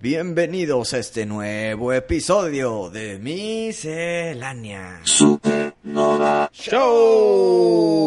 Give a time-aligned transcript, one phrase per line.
[0.00, 7.98] Bienvenidos a este nuevo episodio de Miscelánea Supernova Show.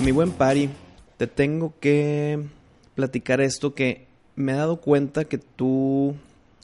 [0.00, 0.68] Mi buen Pari,
[1.16, 2.54] te tengo que
[2.96, 6.16] platicar esto que me he dado cuenta que tú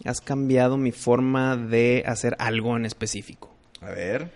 [0.05, 3.55] has cambiado mi forma de hacer algo en específico.
[3.81, 4.33] A ver.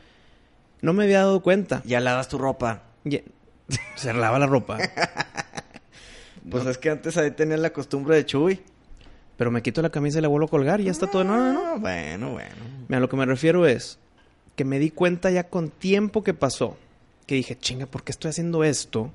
[0.83, 1.83] No me había dado cuenta.
[1.85, 2.83] Ya lavas tu ropa.
[3.02, 3.23] Ya-
[3.97, 4.79] Se lava la ropa.
[6.48, 8.60] Pues es que antes ahí tenías la costumbre de Chuy.
[9.37, 11.24] Pero me quito la camisa y la vuelvo a colgar y ya está todo.
[11.24, 11.66] No, no, no.
[11.66, 12.55] Ah, Bueno, bueno.
[12.88, 13.99] Mira, lo que me refiero es
[14.55, 16.77] que me di cuenta ya con tiempo que pasó.
[17.27, 19.10] Que dije, chinga, ¿por qué estoy haciendo esto?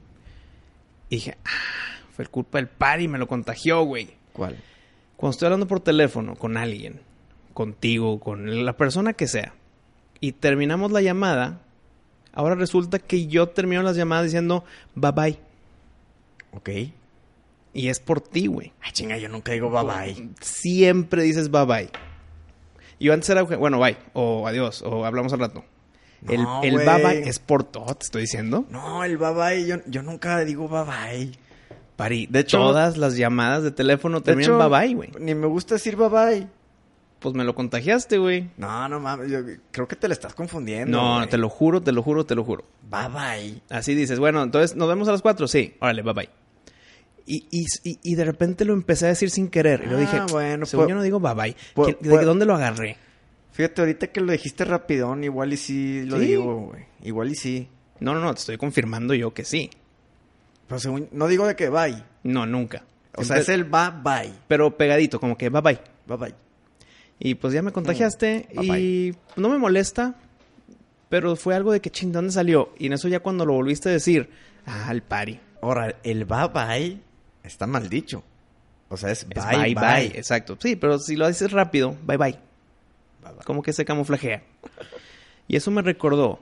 [1.09, 4.09] Y dije, ah, fue culpa del Pari, me lo contagió, güey.
[4.33, 4.57] ¿Cuál?
[5.17, 7.01] Cuando estoy hablando por teléfono con alguien,
[7.53, 9.53] contigo, con la persona que sea,
[10.19, 11.61] y terminamos la llamada,
[12.33, 14.63] ahora resulta que yo termino las llamadas diciendo
[14.95, 15.39] bye bye.
[16.53, 16.69] Ok.
[17.73, 18.73] Y es por ti, güey.
[18.81, 20.29] Ay, chinga, yo nunca digo bye bye.
[20.41, 21.89] Siempre dices bye bye.
[22.99, 25.63] Yo antes era, bueno, bye, o adiós, o hablamos al rato.
[26.27, 26.85] El, No, el güey.
[26.85, 28.65] bye bye es por todo, te estoy diciendo.
[28.69, 31.31] No, el bye bye, yo, yo nunca digo bye bye.
[32.01, 35.09] Pari, De hecho- todas las llamadas de teléfono terminan hecho, bye bye, güey.
[35.19, 36.47] Ni me gusta decir bye bye.
[37.19, 38.49] Pues me lo contagiaste, güey.
[38.57, 40.97] No, no mames, yo creo que te la estás confundiendo.
[40.97, 41.29] No, güey.
[41.29, 42.63] te lo juro, te lo juro, te lo juro.
[42.89, 43.61] Bye bye.
[43.69, 46.29] Así dices, bueno, entonces nos vemos a las 4, sí, órale, bye bye.
[47.27, 47.65] Y, y,
[48.01, 49.83] y, de repente lo empecé a decir sin querer.
[49.85, 51.55] Y lo Ah, dije, bueno, según pues- yo no digo bye bye.
[51.75, 52.97] pues- ¿Qué- ¿De pues- dónde lo agarré?
[53.51, 56.25] Fíjate, ahorita que lo dijiste rapidón, igual y sí lo Sí.
[56.25, 56.85] digo, güey.
[57.03, 57.67] Igual y sí.
[57.99, 59.69] No, no, no, te estoy confirmando yo que sí.
[60.79, 62.03] Según, no digo de que bye.
[62.23, 62.83] No, nunca.
[63.15, 64.31] O sea, es el bye bye.
[64.47, 65.79] Pero pegadito, como que bye bye.
[66.07, 66.35] Bye bye.
[67.19, 70.15] Y pues ya me contagiaste Mm, bye y no me molesta,
[71.09, 72.73] pero fue algo de que ching, ¿de dónde salió?
[72.77, 74.29] Y en eso ya cuando lo volviste a decir,
[74.65, 75.39] ah, el pari.
[75.61, 76.99] Ahora, el bye bye
[77.43, 78.23] está mal dicho.
[78.89, 80.07] O sea, es, Es bye, bye.
[80.15, 80.57] Exacto.
[80.59, 82.31] Sí, pero si lo dices rápido, bye bye.
[83.23, 83.45] Bye, bye.
[83.45, 84.43] Como que se camuflajea.
[85.47, 86.39] Y eso me recordó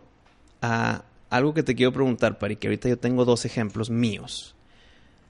[0.62, 4.56] a algo que te quiero preguntar, Pari, que ahorita yo tengo dos ejemplos míos.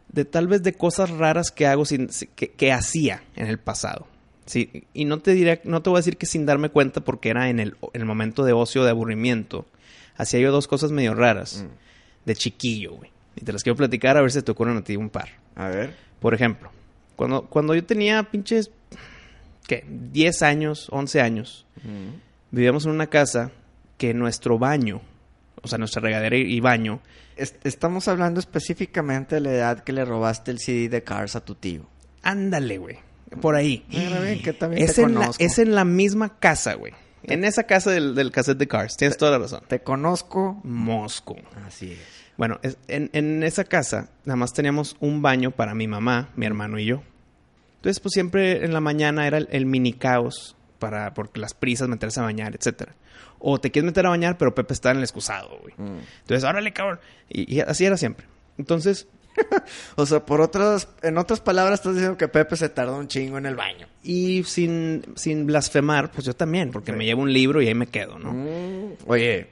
[0.08, 4.08] De tal vez de cosas raras que hago sin, que, que hacía en el pasado.
[4.46, 7.30] Sí, y no te diré, no te voy a decir que sin darme cuenta porque
[7.30, 9.68] era en el, en el momento de ocio, de aburrimiento.
[10.18, 11.64] Hacía yo dos cosas medio raras.
[11.64, 12.26] Mm.
[12.26, 13.12] De chiquillo, güey.
[13.36, 15.30] Y te las quiero platicar a ver si te ocurren a ti un par.
[15.56, 15.96] A ver.
[16.20, 16.72] Por ejemplo,
[17.16, 18.72] cuando, cuando yo tenía pinches,
[19.68, 19.86] ¿qué?
[19.88, 21.66] 10 años, 11 años,
[22.50, 23.52] vivíamos en una casa
[23.98, 25.02] que nuestro baño,
[25.62, 27.02] o sea, nuestra regadera y baño,
[27.36, 31.46] Es- estamos hablando específicamente de la edad que le robaste el CD de Cars a
[31.46, 31.88] tu tío.
[32.22, 32.98] ándale, güey,
[33.42, 33.86] por ahí.
[33.90, 35.44] Mira, bien, que también es, te en la, conozco.
[35.44, 36.94] es en la misma casa, güey.
[37.24, 39.62] En esa casa del, del cassette de Cars, tienes toda la razón.
[39.68, 40.60] Te conozco.
[40.64, 41.36] Mosco.
[41.68, 42.00] Así es.
[42.38, 46.46] Bueno, es- en, en esa casa nada más teníamos un baño para mi mamá, mi
[46.46, 47.04] hermano y yo.
[47.76, 51.88] Entonces, pues siempre en la mañana era el, el mini caos para, porque las prisas,
[51.88, 52.96] meterse a bañar, etcétera.
[53.40, 55.74] O te quieres meter a bañar, pero Pepe está en el excusado, güey.
[55.78, 56.00] Mm.
[56.22, 57.00] Entonces, órale, cabrón.
[57.30, 58.26] Y, y así era siempre.
[58.58, 59.08] Entonces,
[59.96, 63.38] O sea, por otras, en otras palabras, estás diciendo que Pepe se tardó un chingo
[63.38, 63.88] en el baño.
[64.04, 66.98] y sin, sin blasfemar, pues yo también, porque Sí.
[66.98, 68.34] me llevo un libro y ahí me quedo, ¿no?
[68.34, 69.48] Mm, Oye,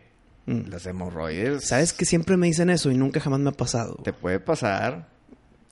[0.46, 0.70] Mm.
[0.70, 1.68] las hemorroides.
[1.68, 3.96] ¿Sabes que siempre me dicen eso y nunca jamás me ha pasado?
[4.04, 5.08] Te puede pasar.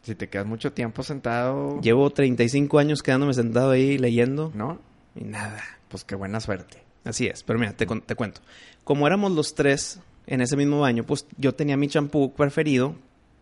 [0.04, 1.82] Si te quedas mucho tiempo sentado.
[1.82, 4.80] Llevo 35 años quedándome sentado ahí leyendo ¿No?
[5.16, 5.62] y nada.
[5.90, 6.84] Pues qué buena suerte.
[7.06, 8.42] Así es, pero mira, te, te cuento.
[8.84, 12.96] Como éramos los tres en ese mismo baño, pues yo tenía mi champú preferido,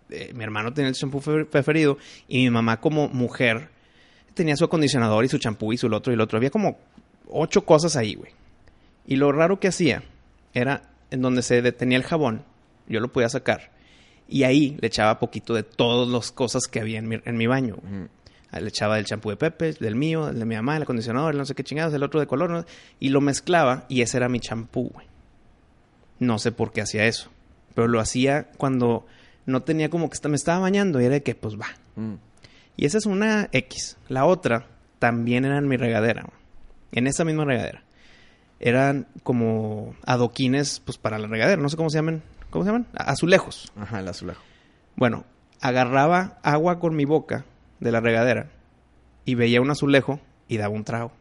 [0.10, 1.98] eh, mi hermano tenía el champú fe- preferido
[2.28, 3.70] y mi mamá como mujer
[4.34, 6.38] tenía su acondicionador y su champú y su otro y el otro.
[6.38, 6.78] Había como
[7.30, 8.32] ocho cosas ahí, güey.
[9.08, 10.04] Y lo raro que hacía
[10.54, 12.44] era en donde se detenía el jabón,
[12.88, 13.72] yo lo podía sacar
[14.28, 17.48] y ahí le echaba poquito de todas las cosas que había en mi, en mi
[17.48, 17.78] baño.
[18.60, 21.38] Le echaba el champú de Pepe, del mío, el de mi mamá, el acondicionador, el
[21.38, 22.66] no sé qué chingados, el otro de color, ¿no?
[23.00, 25.08] y lo mezclaba y ese era mi champú, güey.
[26.20, 27.30] No sé por qué hacía eso,
[27.74, 29.06] pero lo hacía cuando
[29.46, 31.68] no tenía como que me estaba bañando y era de que pues va.
[31.96, 32.16] Mm.
[32.78, 33.98] Y esa es una X.
[34.08, 34.68] La otra
[35.00, 36.38] también era en mi regadera, güey.
[36.92, 37.84] en esa misma regadera.
[38.60, 42.88] Eran como adoquines pues para la regadera, no sé cómo se llaman, ¿cómo se llaman?
[42.94, 43.72] Azulejos.
[43.76, 44.42] Ajá, el azulejo.
[44.96, 45.26] Bueno,
[45.60, 47.46] agarraba agua con mi boca
[47.84, 48.50] de la regadera
[49.26, 51.12] y veía un azulejo y daba un trago.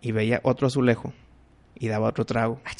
[0.00, 1.12] Y veía otro azulejo
[1.74, 2.60] y daba otro trago.
[2.64, 2.70] Ah,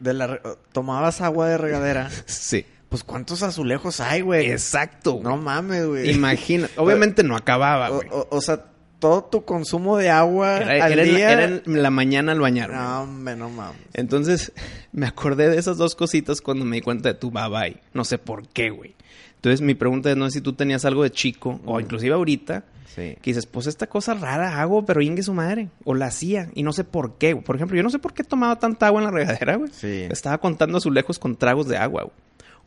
[0.00, 0.40] de la
[0.72, 2.64] tomabas agua de regadera, Sí.
[2.88, 4.50] Pues cuántos azulejos hay, güey.
[4.50, 5.18] Exacto.
[5.22, 6.10] No mames, güey.
[6.10, 6.68] Imagina.
[6.76, 8.06] Obviamente no acababa, güey.
[8.10, 8.66] o- o sea,
[8.98, 11.32] todo tu consumo de agua Era, al era en la- día.
[11.32, 12.68] era en la mañana al bañar.
[12.68, 12.80] güey.
[12.80, 13.80] No, hombre, no mames.
[13.94, 14.52] Entonces,
[14.92, 17.80] me acordé de esas dos cositas cuando me di cuenta de tu bye bye.
[17.94, 18.94] No sé por qué, güey.
[19.42, 22.62] Entonces, mi pregunta es, no sé si tú tenías algo de chico, o inclusive ahorita,
[22.86, 23.16] Sí.
[23.22, 25.68] que dices, pues esta cosa rara hago, pero ingue su madre.
[25.84, 27.34] O la hacía, y no sé por qué.
[27.34, 29.70] Por ejemplo, yo no sé por qué tomaba tanta agua en la regadera, güey.
[29.72, 30.06] Sí.
[30.10, 32.14] Estaba contando azulejos con tragos de agua, güey.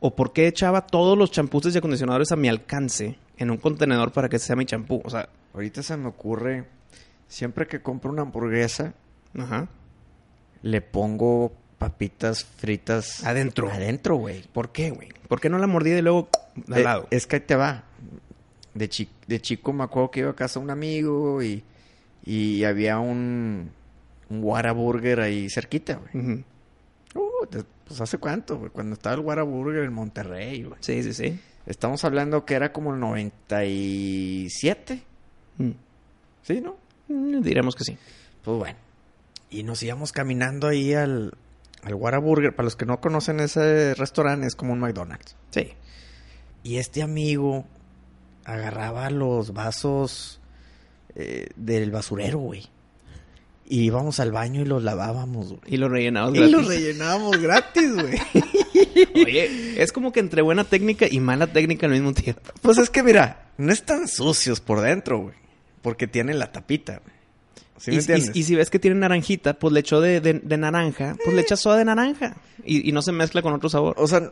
[0.02, 4.12] O por qué echaba todos los champús y acondicionadores a mi alcance en un contenedor
[4.12, 5.02] para que sea mi champú.
[5.06, 6.66] O sea, Ahorita se me ocurre,
[7.30, 8.94] siempre que compro una hamburguesa,
[9.38, 9.70] ajá.
[10.64, 13.72] le pongo papitas fritas Adentro.
[13.72, 14.44] Adentro, güey.
[14.52, 15.10] ¿Por qué, güey?
[15.28, 16.30] ¿Por qué no la mordí y luego
[16.72, 17.08] al Eh, lado?
[17.12, 17.84] es que ahí te va.
[18.74, 21.64] De, chi- de chico me acuerdo que iba a casa un amigo y,
[22.26, 23.72] y había un,
[24.30, 26.44] un Whataburger ahí cerquita, güey.
[27.16, 27.46] Uh,
[27.88, 28.72] pues hace cuánto, güey.
[28.72, 30.78] Cuando estaba el Whataburger en Monterrey, güey.
[30.82, 31.40] Sí, sí, sí.
[31.66, 35.02] Estamos hablando que era como el 97.
[35.58, 35.70] Mm.
[36.44, 36.76] ¿Sí, no?
[37.08, 37.98] Mm, Diremos que sí.
[38.44, 38.78] Pues bueno.
[39.50, 41.34] Y nos íbamos caminando ahí al,
[41.86, 42.54] al Whataburger.
[42.56, 45.38] Para los que no conocen ese restaurante, es como un McDonald's.
[45.52, 45.72] Sí.
[46.64, 47.66] Y este amigo
[48.44, 50.42] agarraba los vasos
[51.16, 52.66] eh, del basurero, güey.
[53.68, 55.62] Y íbamos al baño y los lavábamos, güey.
[55.66, 56.52] Y lo rellenamos Y gratis.
[56.56, 58.20] los rellenábamos gratis, güey.
[59.26, 62.42] Oye, es como que entre buena técnica y mala técnica al mismo tiempo.
[62.62, 65.36] Pues es que mira, no están sucios por dentro, güey.
[65.82, 67.15] Porque tienen la tapita, güey.
[67.78, 68.32] ¿Sí me y, entiendes?
[68.36, 71.36] y- y si ves que tiene naranjita, pues le echó de, de- de naranja, pues
[71.36, 72.36] le echas soda de naranja.
[72.64, 73.96] Y, y no se mezcla con otro sabor.
[73.98, 74.30] O sea,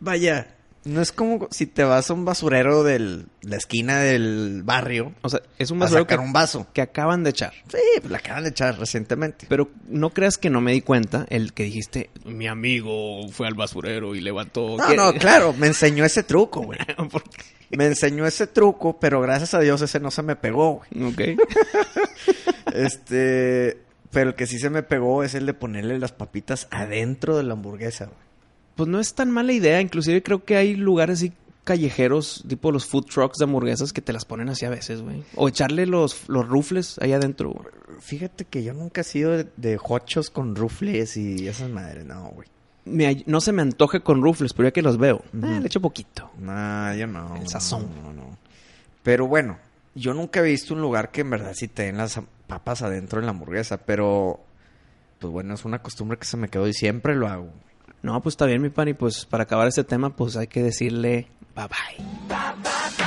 [0.00, 0.48] vaya,
[0.84, 5.28] no es como si te vas a un basurero de la esquina del barrio O
[5.30, 6.66] sea, es un a basurero que, sacar un vaso.
[6.74, 7.52] que acaban de echar.
[7.68, 9.46] Sí, pues la acaban de echar recientemente.
[9.48, 13.54] Pero no creas que no me di cuenta el que dijiste, mi amigo fue al
[13.54, 14.76] basurero y levantó...
[14.76, 14.96] No, ¿Qué?
[14.96, 16.78] no, claro, me enseñó ese truco, güey.
[17.70, 21.10] Me enseñó ese truco, pero gracias a Dios ese no se me pegó, güey.
[21.34, 21.40] Ok.
[22.72, 23.78] Este,
[24.10, 27.42] pero el que sí se me pegó es el de ponerle las papitas adentro de
[27.42, 28.18] la hamburguesa, güey.
[28.76, 29.80] Pues no es tan mala idea.
[29.80, 31.32] Inclusive creo que hay lugares así
[31.64, 35.22] callejeros, tipo los food trucks de hamburguesas, que te las ponen así a veces, güey.
[35.36, 37.66] O echarle los, los rufles ahí adentro, güey.
[38.00, 42.28] Fíjate que yo nunca he sido de, de hochos con rufles y esas madres, no,
[42.30, 42.48] güey.
[42.86, 45.46] Me no se me antoja con rufles, pero ya que los veo, Ujú.
[45.46, 46.30] eh, le echo poquito.
[46.38, 47.34] No, yo no.
[47.36, 47.88] El no, sazón.
[48.02, 48.36] No, no.
[49.02, 49.56] Pero bueno,
[49.94, 53.20] yo nunca he visto un lugar que en verdad sí te den las papas adentro
[53.20, 54.40] de la hamburguesa, pero
[55.18, 57.48] pues bueno, es una costumbre que se me quedó y siempre lo hago.
[58.02, 58.88] No, pues está bien, mi pan.
[58.88, 63.04] Y pues para acabar este tema, pues hay que decirle bye bye.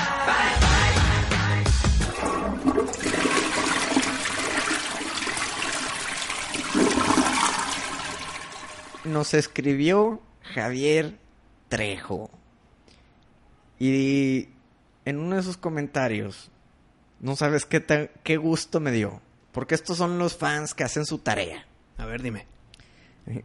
[9.05, 10.21] Nos escribió
[10.53, 11.17] Javier
[11.69, 12.29] Trejo.
[13.79, 14.49] Y
[15.05, 16.51] en uno de sus comentarios,
[17.19, 19.21] no sabes qué, tan- qué gusto me dio.
[19.57, 21.65] Porque estos son los fans que hacen su tarea.
[21.97, 22.45] A ver, dime.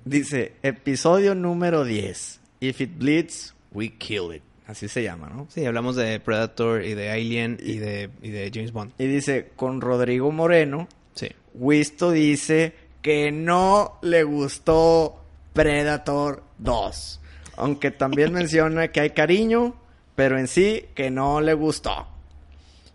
[0.05, 2.39] Dice, episodio número 10.
[2.61, 4.43] If it bleeds, we kill it.
[4.67, 5.47] Así se llama, ¿no?
[5.49, 8.93] Sí, hablamos de Predator y de Alien y de, y de James Bond.
[8.99, 11.29] Y dice, con Rodrigo Moreno, Sí.
[11.55, 15.19] Wisto dice que no le gustó
[15.55, 17.21] Predator 2.
[17.57, 19.77] Aunque también menciona que hay cariño,
[20.15, 22.07] pero en sí que no le gustó.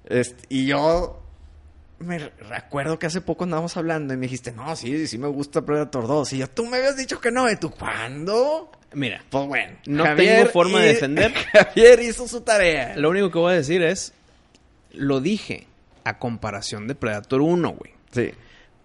[0.05, 1.23] Este, y yo
[1.99, 5.63] me recuerdo que hace poco andábamos hablando y me dijiste, no, sí, sí me gusta
[5.63, 6.33] Predator 2.
[6.33, 7.49] Y yo, tú me habías dicho que no.
[7.49, 8.71] ¿Y tú cuándo?
[8.93, 9.77] Mira, Pues bueno.
[9.85, 11.33] No tengo forma de hi- defender.
[11.53, 12.95] Javier hizo su tarea.
[12.97, 14.13] lo único que voy a decir es,
[14.93, 15.67] lo dije
[16.03, 17.91] a comparación de Predator 1, güey.
[18.11, 18.31] Sí.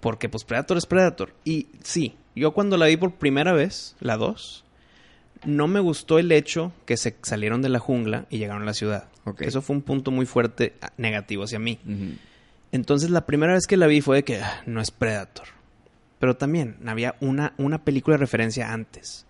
[0.01, 1.33] Porque pues Predator es Predator.
[1.45, 4.65] Y sí, yo cuando la vi por primera vez, la 2,
[5.45, 8.75] no me gustó el hecho que se salieron de la jungla y llegaron a la
[8.75, 9.09] ciudad.
[9.39, 11.79] Eso fue un punto muy fuerte negativo hacia mí.
[12.73, 15.47] Entonces la primera vez que la vi fue de que ah, no es Predator.
[16.19, 19.27] Pero también había una, una película de referencia antes.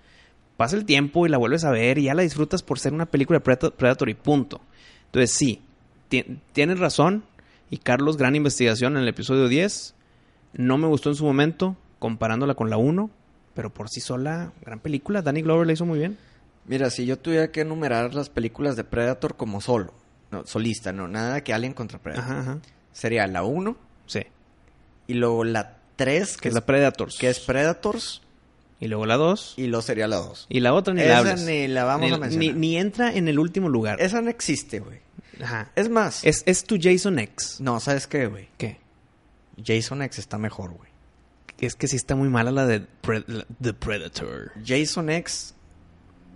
[0.56, 3.06] Pasa el tiempo y la vuelves a ver y ya la disfrutas por ser una
[3.06, 4.60] película de Predator, y punto.
[5.06, 5.60] Entonces sí,
[6.08, 7.24] ti- tienes razón.
[7.70, 9.94] Y Carlos, gran investigación en el episodio 10.
[10.52, 13.10] No me gustó en su momento, comparándola con la 1.
[13.54, 15.22] Pero por sí sola, gran película.
[15.22, 16.18] Danny Glover la hizo muy bien.
[16.66, 19.94] Mira, si yo tuviera que enumerar las películas de Predator como solo,
[20.30, 22.24] no, solista, no, nada que Alien contra Predator.
[22.30, 22.58] Ajá, ajá.
[22.92, 24.20] Sería la 1 Sí.
[25.06, 27.16] y luego la 3, Que que, es la Predators.
[27.18, 28.22] que es Predators,
[28.80, 29.54] Y luego la 2.
[29.56, 30.46] y luego sería la 2.
[30.48, 32.54] Y la otra ni la Esa ni la vamos Ni- a mencionar.
[32.54, 34.00] Ni, ni entra en el último lugar.
[34.00, 35.00] Esa no existe, güey.
[35.42, 35.70] Ajá.
[35.74, 37.56] Es más, Es, es tu Jason X.
[37.60, 38.48] no, ¿sabes qué, güey?
[38.58, 38.78] ¿Qué?
[39.64, 40.90] Jason X está mejor, güey.
[41.60, 44.52] Es que sí está muy mala la de Pre- la- The Predator.
[44.64, 45.54] Jason X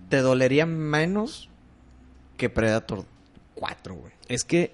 [0.09, 1.51] te dolería menos
[2.37, 3.05] que Predator
[3.57, 4.13] 4, güey.
[4.29, 4.73] Es que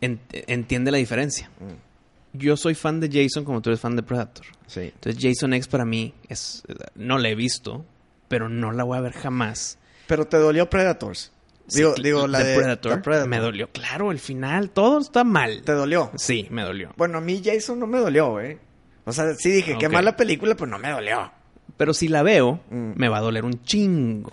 [0.00, 1.50] entiende la diferencia.
[1.60, 4.44] Mm, Yo soy fan de Jason como tú eres fan de Predator.
[4.66, 4.92] Sí.
[4.94, 6.62] Entonces Jason X para mí es...
[6.94, 7.84] No la he visto,
[8.28, 9.78] pero no la voy a ver jamás.
[10.06, 11.32] Pero te dolió Predators.
[11.68, 13.28] Digo, Sí, digo la de Predator, la Predator.
[13.28, 15.62] Me dolió, claro, el final, todo está mal.
[15.64, 16.12] ¿Te dolió?
[16.16, 16.92] Sí, me dolió.
[16.96, 18.58] Bueno, a mí Jason no me dolió, güey.
[19.04, 19.92] O sea, sí dije, qué Ok.
[19.92, 21.32] mala película, pero no me dolió.
[21.76, 22.92] Pero si la veo, Mm.
[22.96, 24.32] me va a doler un chingo.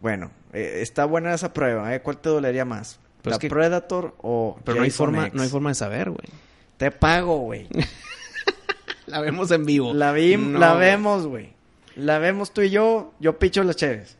[0.00, 2.00] Bueno, eh, está buena esa prueba, ¿eh?
[2.02, 2.98] ¿Cuál te dolería más?
[3.22, 5.34] Pero ¿La es que- Predator o Pero no hay, forma, X?
[5.34, 6.28] no hay forma de saber, güey.
[6.76, 7.68] Te pago, güey.
[9.06, 9.92] La vemos en vivo.
[9.94, 10.80] La, vi, No, la güey.
[10.80, 11.52] vemos, güey.
[11.96, 14.16] La vemos tú y yo, yo picho las cheves.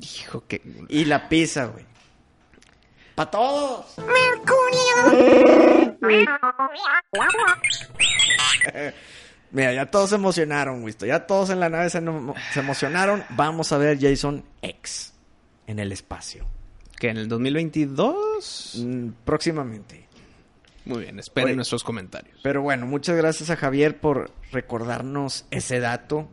[0.00, 0.60] Hijo, que...
[0.88, 1.84] Y la pizza, güey.
[3.14, 3.94] ¡Pa' todos!
[9.50, 11.04] Mira, ya todos se emocionaron, Wisto.
[11.06, 12.00] Ya todos en la nave se,
[12.52, 13.22] se emocionaron.
[13.30, 15.12] Vamos a ver Jason X
[15.66, 16.46] en el espacio.
[17.02, 18.76] Que en el 2022...
[18.78, 20.06] Mm, próximamente.
[20.84, 21.56] Muy bien, esperen Oye.
[21.56, 22.38] nuestros comentarios.
[22.44, 26.28] Pero bueno, muchas gracias a Javier por recordarnos ese dato.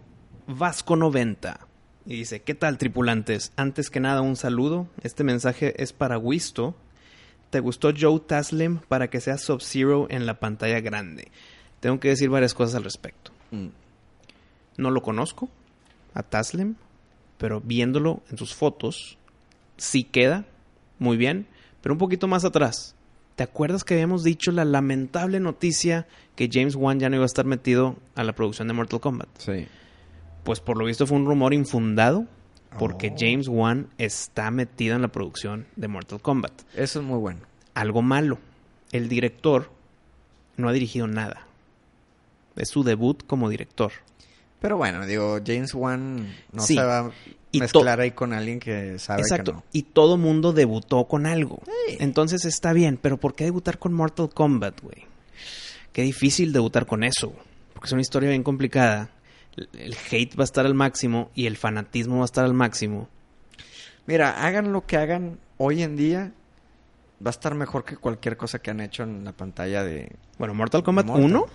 [0.45, 1.59] Vasco 90.
[2.05, 3.51] Y dice, ¿qué tal tripulantes?
[3.55, 4.87] Antes que nada un saludo.
[5.01, 6.75] Este mensaje es para Wisto.
[7.49, 11.31] ¿Te gustó Joe Taslim para que sea Sub-Zero en la pantalla grande?
[11.79, 13.31] Tengo que decir varias cosas al respecto.
[14.77, 15.49] No lo conozco,
[16.13, 16.75] a Taslim,
[17.39, 19.17] pero viéndolo en sus fotos,
[19.77, 20.45] sí queda
[20.99, 21.47] muy bien,
[21.81, 22.95] pero un poquito más atrás.
[23.35, 27.25] ¿Te acuerdas que habíamos dicho la lamentable noticia que James Wan ya no iba a
[27.25, 29.29] estar metido a la producción de Mortal Kombat?
[29.37, 29.67] Sí.
[30.43, 32.25] Pues por lo visto fue un rumor infundado
[32.77, 33.15] porque Oh.
[33.17, 36.51] James Wan está metido en la producción de Mortal Kombat.
[36.75, 37.39] Eso es muy bueno.
[37.73, 38.39] Algo malo,
[38.91, 39.71] el director
[40.57, 41.45] no ha dirigido nada.
[42.57, 43.93] Es su debut como director.
[44.59, 46.75] Pero bueno, digo, James Wan no Sí.
[46.75, 47.09] se va
[47.51, 49.51] Y mezclar ahí con alguien que sabe Exacto.
[49.51, 49.63] que no.
[49.71, 51.61] Y todo mundo debutó con algo.
[51.99, 55.07] Entonces está bien, pero ¿por qué debutar con Mortal Kombat, güey?
[55.91, 57.33] Qué difícil debutar con eso.
[57.73, 59.09] Porque es una historia bien complicada.
[59.73, 63.09] El- hate va a estar al máximo y el fanatismo va a estar al máximo.
[64.05, 66.31] Mira, hagan lo que hagan hoy en día,
[67.25, 70.11] va a estar mejor que cualquier cosa que han hecho en la pantalla de...
[70.37, 71.25] Bueno, Mortal Kombat Mortal.
[71.25, 71.51] 1, eh,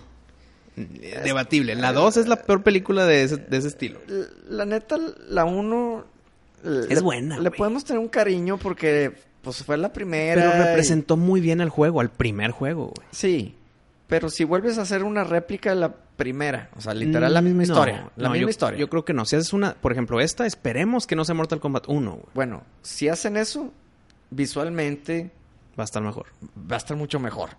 [0.75, 1.75] debatible.
[1.75, 3.99] La 2 es la peor película de ese, de ese estilo.
[4.49, 4.97] La neta,
[5.29, 6.05] la 1...
[6.89, 9.13] Es buena, Le podemos tener un cariño porque
[9.43, 10.41] pues fue la primera.
[10.51, 13.07] Pero y- representó muy bien al juego, al primer juego, güey.
[13.11, 13.53] Sí,
[14.07, 17.57] pero si vuelves a hacer una réplica de la primera, o sea, literal la misma
[17.57, 18.79] No, historia, la no, misma yo- historia.
[18.79, 19.25] Yo creo que no.
[19.25, 22.25] Si haces una, por ejemplo, esta, esperemos que no sea Mortal Kombat 1, güey.
[22.33, 23.71] Bueno, si hacen eso,
[24.31, 25.29] visualmente
[25.77, 26.27] Va a estar mejor.
[26.59, 27.51] va a estar mucho mejor.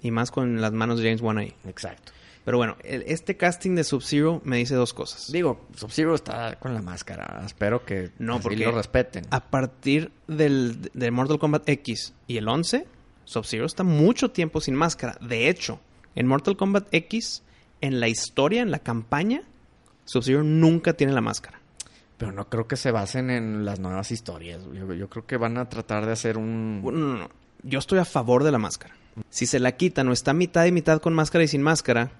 [0.00, 1.52] Y más con las manos de James Wan ahí.
[1.66, 2.12] Exacto.
[2.44, 5.32] Pero bueno, el- este casting de Sub-Zero me dice dos cosas.
[5.32, 7.42] Digo, Sub-Zero está con la máscara.
[7.46, 9.24] Espero que No, porque lo respeten.
[9.30, 12.86] A partir del de Mortal Kombat X y el 11,
[13.24, 15.16] Sub-Zero está mucho tiempo sin máscara.
[15.22, 15.80] De hecho,
[16.14, 17.42] en Mortal Kombat X,
[17.80, 19.40] en la historia, en la campaña,
[20.04, 21.60] Sub-Zero nunca tiene la máscara.
[22.18, 24.60] Pero no creo que se basen en las nuevas historias.
[24.72, 26.80] Yo, yo creo que van a tratar de hacer un...
[26.82, 27.30] Bueno, no, no, no.
[27.62, 28.94] Yo estoy a favor de la máscara.
[29.30, 32.12] Si se la quitan o está mitad y mitad con máscara y sin máscara,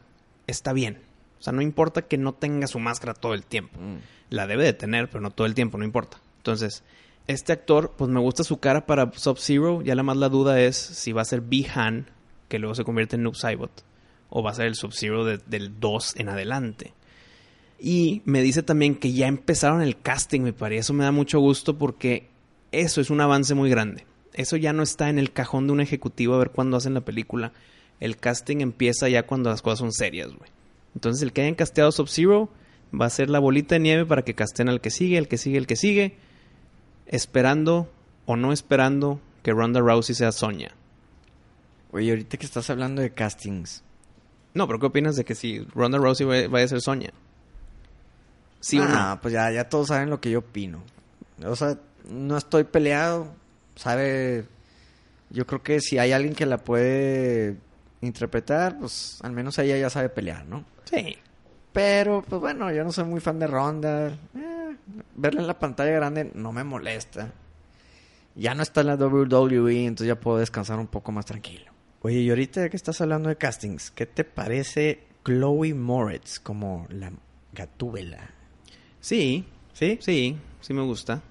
[0.46, 0.98] está bien.
[1.38, 3.78] O sea, no importa que no tenga su máscara todo el tiempo.
[3.78, 3.96] Mm.
[4.30, 6.18] La debe de tener, pero no todo el tiempo, no importa.
[6.38, 6.82] Entonces,
[7.26, 9.82] este actor, pues me gusta su cara para Sub-Zero.
[9.82, 12.06] Ya la más la duda es si va a ser B-Han,
[12.48, 13.84] que luego se convierte en Noob Saibot,
[14.30, 16.92] o va a ser el Sub-Zero de- del 2 en adelante.
[17.78, 20.80] Y me dice también que ya empezaron el casting, me parece.
[20.80, 22.28] Eso me da mucho gusto porque
[22.72, 24.06] eso es un avance muy grande.
[24.32, 27.02] Eso ya no está en el cajón de un ejecutivo a ver cuándo hacen la
[27.02, 27.52] película.
[28.00, 30.50] El casting empieza ya cuando las cosas son serias, güey.
[30.94, 32.48] Entonces el que hayan casteado Sub-Zero
[32.98, 35.38] va a ser la bolita de nieve para que casten al que sigue, el que
[35.38, 36.16] sigue, el que sigue.
[37.06, 37.90] Esperando
[38.26, 40.72] o no esperando que Ronda Rousey sea Sonya.
[41.92, 43.82] Oye, ahorita que estás hablando de castings,
[44.54, 47.10] No, pero ¿qué opinas de que si Ronda Rousey vaya a ser Sonya?
[48.60, 49.20] ¿Sí o Ah, no?
[49.20, 50.82] pues ya, ya todos saben lo que yo opino.
[51.44, 53.34] O sea, no estoy peleado.
[53.76, 54.46] Sabe.
[55.30, 57.56] Yo creo que si hay alguien que la puede
[58.06, 60.64] interpretar, pues al menos ella ya sabe pelear, ¿no?
[60.84, 61.16] Sí.
[61.72, 64.08] Pero, pues bueno, yo no soy muy fan de Ronda.
[64.08, 64.76] Eh,
[65.16, 67.32] verla en la pantalla grande no me molesta.
[68.36, 71.72] Ya no está en la WWE, entonces ya puedo descansar un poco más tranquilo.
[72.02, 77.10] Oye, y ahorita que estás hablando de castings, ¿qué te parece Chloe Moretz como la
[77.52, 78.30] gatúbela?
[79.00, 79.98] Sí, ¿Sí?
[80.00, 81.22] sí, sí me gusta.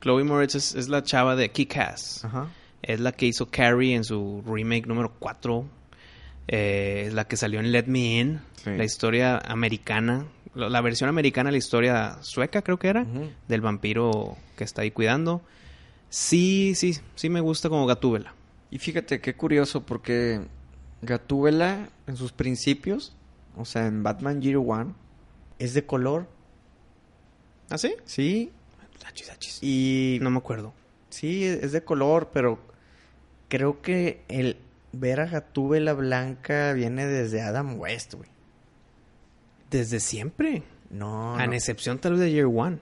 [0.00, 2.24] Chloe Moretz es, es la chava de Kick-Ass.
[2.24, 2.48] Ajá.
[2.82, 5.64] Es la que hizo Carrie en su remake número 4.
[6.48, 8.40] Eh, es la que salió en Let Me In.
[8.56, 8.70] Sí.
[8.76, 13.06] La historia americana La la versión americana de la historia sueca, creo que era,
[13.48, 15.42] del vampiro que está ahí cuidando.
[16.08, 18.34] Sí, sí, sí me gusta como Gatúbela.
[18.70, 20.40] Y fíjate qué curioso, porque
[21.02, 23.14] Gatúbela, en sus principios,
[23.56, 24.94] o sea, en Batman Year One,
[25.60, 26.26] es de color,
[27.68, 27.94] ¿Ah, sí?
[28.04, 28.50] sí,
[29.06, 29.58] Achis, achis.
[29.62, 30.72] y No me acuerdo.
[31.10, 32.58] sí, es de color, pero
[33.50, 34.56] creo que el
[34.92, 38.30] ver a Gatúbela blanca viene desde Adam West, güey.
[39.70, 40.62] Desde siempre.
[40.90, 41.52] No, A no.
[41.52, 42.78] excepción tal vez de Year One.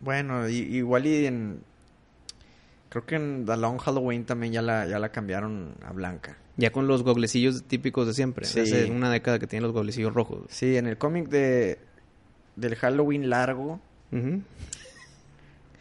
[0.00, 1.60] Bueno, i- igual y en...
[2.90, 6.36] Creo que en The Long Halloween también ya la, ya la cambiaron a blanca.
[6.56, 8.44] Ya con los goblecillos típicos de siempre.
[8.46, 8.60] Sí.
[8.60, 10.46] Hace una década que tienen los goblecillos rojos.
[10.48, 11.78] Sí, en el cómic de
[12.56, 14.42] del Halloween largo, Ujú.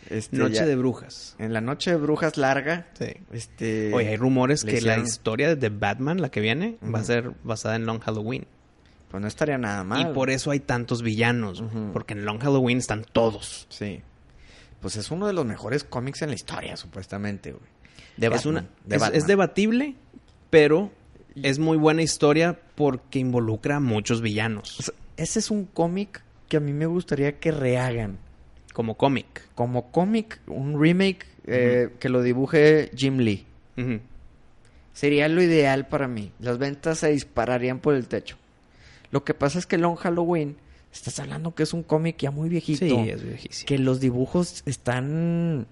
[0.09, 1.35] Este, Noche ya- de brujas.
[1.39, 3.13] en la noche de brujas larga, Sí.
[3.31, 7.31] este, Oye, hay rumores que la historia de Batman, la que viene, va a ser
[7.43, 8.45] basada en Long Halloween.
[9.09, 10.01] pues no estaría nada mal.
[10.01, 11.63] Y por eso hay tantos villanos.
[11.93, 13.65] Porque en Long Halloween están todos.
[13.69, 14.01] Sí.
[14.81, 17.63] Pues es uno de los mejores cómics en la historia, supuestamente, güey.
[18.17, 19.17] De es, Batman, una, de es, Batman.
[19.17, 19.95] es debatible,
[20.49, 20.91] pero
[21.41, 24.75] es muy buena historia porque involucra a muchos O villanos.
[24.77, 28.17] sea, ese es un cómic que a mí me gustaría que rehagan.
[28.77, 29.41] Como cómic.
[29.55, 33.43] Como cómic, un remake eh, que lo dibuje Jim Lee.
[34.93, 36.31] Sería lo ideal para mí.
[36.39, 38.37] Las ventas se dispararían por el techo.
[39.09, 40.57] Lo que pasa es que Long Halloween,
[40.93, 42.85] estás hablando que es un cómic ya muy viejito.
[42.85, 43.65] Sí, es viejísimo.
[43.67, 45.65] Que los dibujos están...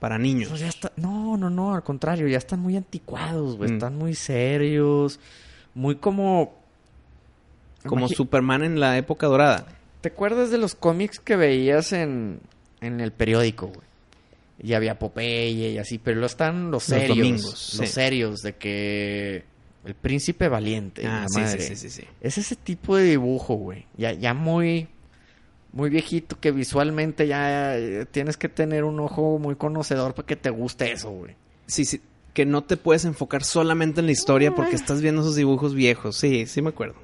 [0.00, 0.60] Para niños.
[0.60, 3.70] está- No, no, no, al contrario, ya están muy anticuados, güey.
[3.70, 3.74] Mm.
[3.74, 5.20] Están muy serios.
[5.74, 6.56] Muy como...
[7.84, 9.64] Como Superman en la época dorada.
[10.00, 12.40] ¿Te acuerdas de los cómics que veías en,
[12.80, 13.86] en el periódico, güey?
[14.62, 17.16] Y había Popeye y así, pero lo están los Los serios.
[17.16, 17.44] domingos,
[17.78, 17.94] los sí.
[17.94, 19.44] serios de que...
[19.84, 21.06] El príncipe valiente.
[21.06, 21.60] Ah, sí, madre.
[21.60, 22.08] sí, sí, sí, sí.
[22.20, 23.86] Es ese tipo de dibujo, güey.
[23.96, 24.88] Ya, ya muy,
[25.72, 30.34] muy viejito que visualmente ya eh, tienes que tener un ojo muy conocedor para que
[30.36, 31.34] te guste eso, güey.
[31.66, 32.00] Sí, sí.
[32.34, 36.16] Que no te puedes enfocar solamente en la historia porque estás viendo esos dibujos viejos.
[36.16, 36.96] Sí, sí me acuerdo.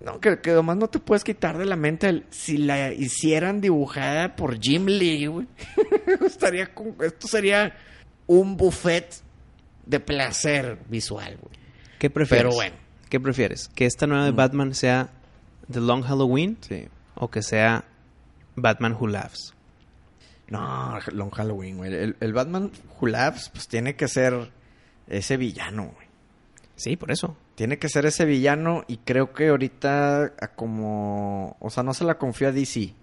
[0.00, 3.60] No, que, que además no te puedes quitar de la mente el- si la hicieran
[3.60, 5.46] dibujada por Jim Lee, güey.
[6.24, 7.76] Estaría con- esto sería
[8.26, 9.22] un buffet
[9.86, 11.54] de placer visual, güey.
[11.98, 12.44] ¿Qué prefieres?
[12.44, 12.76] Pero bueno.
[13.08, 13.68] ¿Qué prefieres?
[13.74, 14.36] ¿Que esta nueva de Mm.
[14.36, 15.10] Batman sea
[15.72, 16.86] The Long Halloween Sí.
[17.16, 17.84] o que sea
[18.54, 19.54] Batman Who Laughs?
[20.48, 21.92] No, Long Halloween, güey.
[21.92, 24.50] El, el Batman Who Laughs, pues tiene que ser
[25.08, 26.06] ese villano, güey.
[26.76, 27.36] Sí, por eso.
[27.58, 31.56] Tiene que ser ese villano y creo que ahorita a como...
[31.58, 32.94] O sea, no se la confío a DC.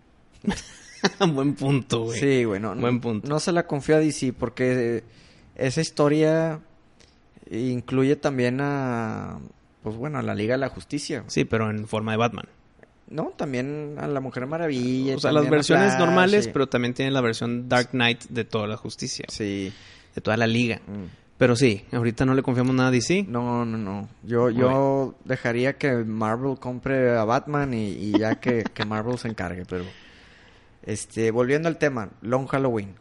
[1.34, 2.18] Buen punto, güey.
[2.18, 2.62] Sí, güey.
[2.62, 3.28] No, Buen punto.
[3.28, 5.04] No se la confío a DC porque
[5.56, 6.62] esa historia
[7.52, 9.40] incluye también a...
[9.84, 11.26] Pues bueno, a la Liga de la Justicia.
[11.28, 12.46] Sí, pero en forma de Batman.
[13.10, 15.18] No, también a la Mujer Maravilla.
[15.18, 16.52] O sea, las versiones Flash, normales, sí.
[16.54, 19.26] pero también tiene la versión Dark Knight de toda la justicia.
[19.28, 19.74] Sí.
[20.16, 20.80] De toda la liga.
[20.88, 21.25] Mm.
[21.38, 23.26] Pero sí, ahorita no le confiamos nada a DC.
[23.28, 24.08] No, no, no.
[24.24, 29.28] Yo, yo dejaría que Marvel compre a Batman y, y ya que, que Marvel se
[29.28, 29.84] encargue, pero...
[30.84, 32.96] Este, volviendo al tema, Long Halloween.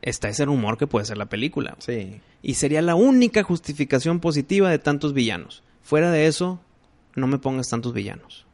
[0.00, 1.76] Está ese rumor que puede ser la película.
[1.78, 2.20] Sí.
[2.42, 5.62] Y sería la única justificación positiva de tantos villanos.
[5.82, 6.60] Fuera de eso,
[7.14, 8.46] no me pongas tantos villanos.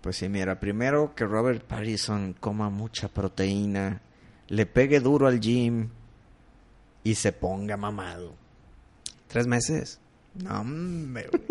[0.00, 4.00] Pues sí, mira, primero que Robert Pattinson coma mucha proteína,
[4.48, 5.88] le pegue duro al gym
[7.02, 8.34] y se ponga mamado.
[9.36, 10.00] Tres meses.
[10.42, 11.42] No, hombre, güey.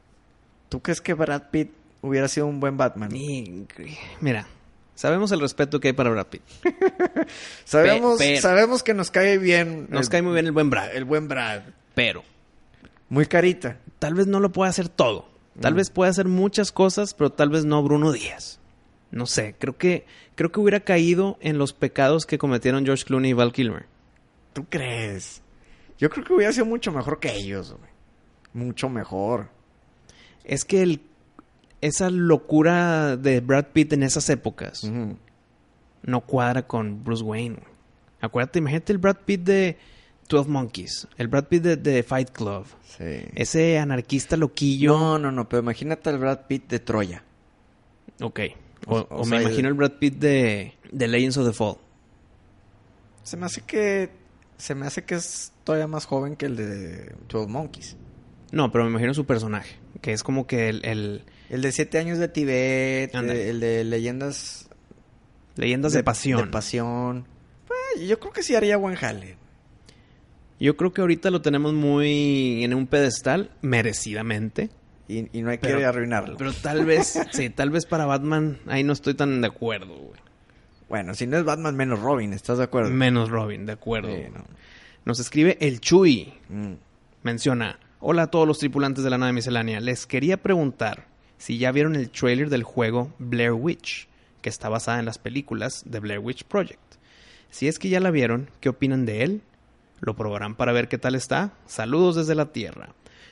[0.70, 3.10] ¿Tú crees que Brad Pitt hubiera sido un buen Batman?
[4.22, 4.46] Mira,
[4.94, 6.40] sabemos el respeto que hay para Brad Pitt.
[7.66, 9.88] Sabemos, pero- sabemos que nos cae bien.
[9.90, 10.94] Nos el, cae muy bien el buen Brad.
[10.96, 11.62] el buen Brad.
[11.94, 12.22] Pero
[13.10, 13.76] Muy carita.
[13.98, 15.28] tal vez no lo pueda hacer todo.
[15.60, 15.76] Tal Mm.
[15.76, 18.58] vez pueda hacer muchas cosas, pero tal vez no Bruno Díaz.
[19.10, 23.30] No sé, creo que creo que hubiera caído en los pecados que cometieron George Clooney
[23.32, 23.84] y Val Kilmer.
[24.54, 25.42] ¿Tú crees?
[25.98, 27.90] Yo creo que hubiera sido mucho mejor que ellos, güey.
[28.66, 29.50] Mucho mejor.
[30.44, 31.00] Es que el,
[31.80, 34.82] esa locura de Brad Pitt en esas épocas
[36.02, 37.56] no cuadra con Bruce Wayne.
[37.56, 37.68] güey.
[38.20, 39.78] Acuérdate, imagínate el Brad Pitt de
[40.28, 43.04] 12 Monkeys, el Brad Pitt de, de Fight Club, Sí.
[43.34, 44.92] ese anarquista loquillo.
[44.98, 47.22] No, no, no, pero imagínate al Brad Pitt de Troya.
[48.20, 48.40] Ok.
[48.86, 51.76] O, O- o o me imagino el Brad Pitt de, de Legends of the Fall.
[53.22, 54.10] Se me hace que.
[54.56, 57.96] Se me hace que es todavía más joven que el de 12 Monkeys.
[58.52, 61.98] No, pero me imagino su personaje, que es como que el, el El de Siete
[61.98, 64.70] años de Tibet, eh, el de Leyendas
[65.56, 66.40] Leyendas de, Pasión.
[66.46, 67.26] De pasión.
[67.66, 69.36] Pues, yo creo que sí haría buen jale.
[70.58, 74.70] Yo creo que ahorita lo tenemos muy en un pedestal, merecidamente.
[75.06, 76.38] y, y no hay Pero- que arruinarlo.
[76.38, 80.20] Pero tal vez, sí, tal vez para Batman ahí no estoy tan de acuerdo, güey.
[80.88, 82.88] Bueno, si no es Batman menos Robin, ¿estás de acuerdo?
[82.88, 84.08] Menos Robin, de acuerdo.
[84.08, 84.42] Sí, no.
[85.08, 86.34] Nos escribe el Chuy.
[86.50, 86.74] Mm.
[87.22, 89.80] Menciona, hola a todos los tripulantes de la nave miscelánea.
[89.80, 91.06] Les quería preguntar
[91.38, 94.06] si ya vieron el trailer del juego Blair Witch,
[94.42, 96.96] que está basada en las películas de Blair Witch Project.
[97.48, 99.40] Si es que ya la vieron, ¿qué opinan de él?
[100.00, 101.54] ¿Lo probarán para ver qué tal está?
[101.64, 102.90] Saludos desde la Tierra.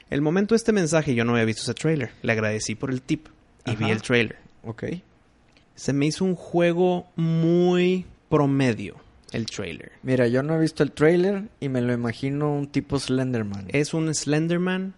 [0.08, 2.10] El momento de este mensaje yo no había visto ese trailer.
[2.22, 3.26] Le agradecí por el tip
[3.66, 4.38] y vi el trailer.
[4.64, 4.84] Ok.
[5.74, 9.92] Se me hizo un juego muy promedio el trailer.
[10.02, 13.66] Mira, yo no he visto el trailer y me lo imagino un tipo Slenderman.
[13.68, 14.94] Es un Slenderman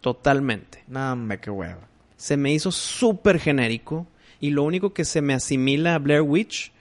[0.00, 0.84] totalmente.
[0.88, 1.88] No, me qué hueva.
[2.16, 4.06] Se me hizo súper genérico
[4.40, 6.72] y lo único que se me asimila a Blair Witch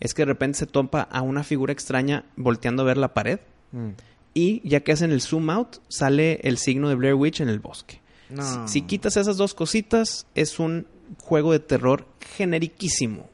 [0.00, 3.38] es que de repente se topa a una figura extraña volteando a ver la pared
[3.72, 3.90] Mm.
[4.34, 7.60] y ya que hacen el zoom out sale el signo de Blair Witch en el
[7.60, 8.00] bosque.
[8.28, 8.66] No.
[8.66, 13.28] Si, si quitas esas dos cositas es un juego de terror generiquísimo.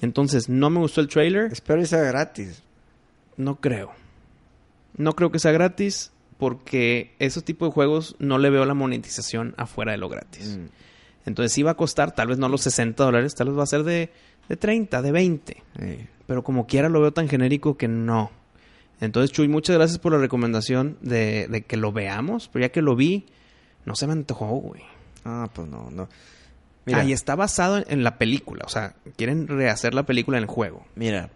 [0.00, 1.52] Entonces no me gustó el trailer.
[1.52, 2.62] Espero que sea gratis.
[3.36, 3.92] No creo.
[4.96, 9.54] No creo que sea gratis porque esos tipos de juegos no le veo la monetización
[9.56, 10.56] afuera de lo gratis.
[10.56, 10.66] Mm.
[11.26, 13.66] Entonces sí va a costar, tal vez no los 60 dólares, tal vez va a
[13.66, 14.10] ser de,
[14.48, 15.62] de 30, de 20.
[15.78, 16.06] Sí.
[16.26, 18.30] Pero como quiera lo veo tan genérico que no.
[19.00, 22.48] Entonces Chuy, muchas gracias por la recomendación de, de que lo veamos.
[22.52, 23.26] Pero ya que lo vi,
[23.84, 24.82] no se me antojó, güey.
[25.24, 26.08] Ah, pues no, no.
[26.88, 28.64] Mira, Mira, y está basado en, la película.
[28.64, 30.86] O sea, quieren rehacer la película en el juego.
[30.94, 31.30] mira,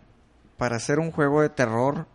[0.56, 2.06] para hacer un juego de terror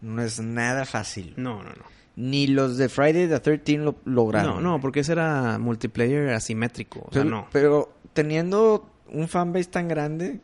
[0.00, 1.32] no es nada fácil.
[1.36, 1.84] No, no, no.
[2.16, 4.56] Ni los de Friday the 13 lo lograron.
[4.56, 7.00] No, no, porque ese era multiplayer asimétrico.
[7.00, 7.48] O sea, pero, no.
[7.52, 10.40] pero teniendo un fanbase tan grande,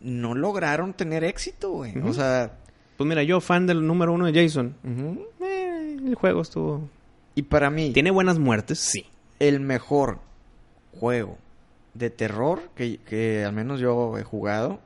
[0.00, 1.96] no lograron tener éxito, güey.
[1.98, 2.52] O sea,
[2.96, 4.74] Pues mira, yo fan del número uno de Jason.
[5.40, 6.88] eh, el juego estuvo...
[7.34, 8.78] y para mí, ¿Tiene buenas muertes?
[8.78, 9.06] Sí.
[9.38, 10.18] el mejor
[10.98, 11.38] juego
[11.94, 14.80] de terror que, que al menos yo he jugado,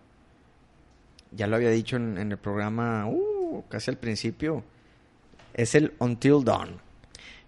[1.32, 4.62] ya lo había dicho en, en el programa, uh, casi al principio,
[5.54, 6.80] es el Until Dawn.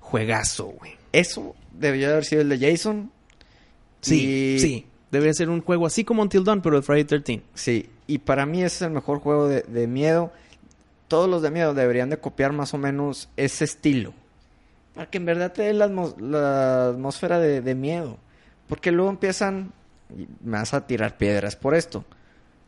[0.00, 0.92] Juegazo, güey.
[1.12, 3.10] Eso debería haber sido el de Jason.
[4.00, 4.86] Sí, Y- sí.
[5.10, 7.42] Debería ser un juego así como Until Dawn, pero de Friday 13.
[7.54, 10.32] Sí, y para mí ese es el mejor juego de, de miedo.
[11.08, 14.14] Todos los de miedo deberían de copiar más o menos ese estilo.
[14.94, 15.86] Para que en verdad te dé la
[16.90, 18.18] atmósfera de, de miedo.
[18.70, 19.72] Porque luego empiezan...
[20.42, 22.06] me vas a tirar piedras por esto.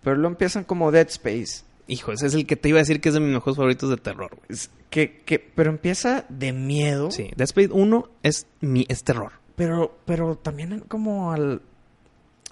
[0.03, 1.65] Pero luego empiezan como Dead Space.
[1.87, 3.89] Hijo, ese es el que te iba a decir que es de mis mejores favoritos
[3.89, 4.47] de terror, güey.
[4.51, 7.11] Es que, que, pero empieza de miedo.
[7.11, 9.33] Sí, Dead Space 1 es, mi, es terror.
[9.57, 11.63] Pero, pero también como al,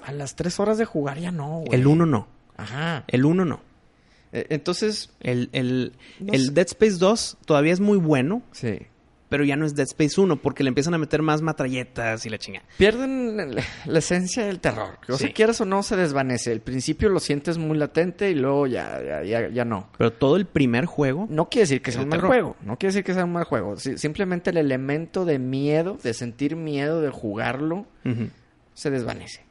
[0.03, 1.69] a las tres horas de jugar ya no, güey.
[1.79, 2.29] El 1 no.
[2.57, 3.05] Ajá.
[3.09, 3.61] El 1 no.
[4.33, 5.11] Eh, Entonces...
[5.21, 6.55] El, el, No el.
[6.55, 8.79] Dead Space 2 todavía es muy bueno, Sí.
[9.31, 12.29] Pero ya no es Dead Space 1 porque le empiezan a meter más matralletas y
[12.29, 12.67] la chingada.
[12.77, 14.99] pierden la, la esencia del terror.
[15.09, 15.33] O sea, Sí.
[15.33, 16.53] quieras o no, se desvanece.
[16.53, 19.89] Al principio lo sientes muy latente y luego ya, ya, ya, ya no.
[19.97, 21.27] Pero todo el primer juego...
[21.31, 22.29] No quiere decir que sea el un mal terror.
[22.31, 22.57] juego.
[22.63, 23.77] No quiere decir que sea un mal juego.
[23.79, 27.87] Si- simplemente el elemento de miedo, de sentir miedo, de jugarlo,
[28.75, 29.45] se desvanece.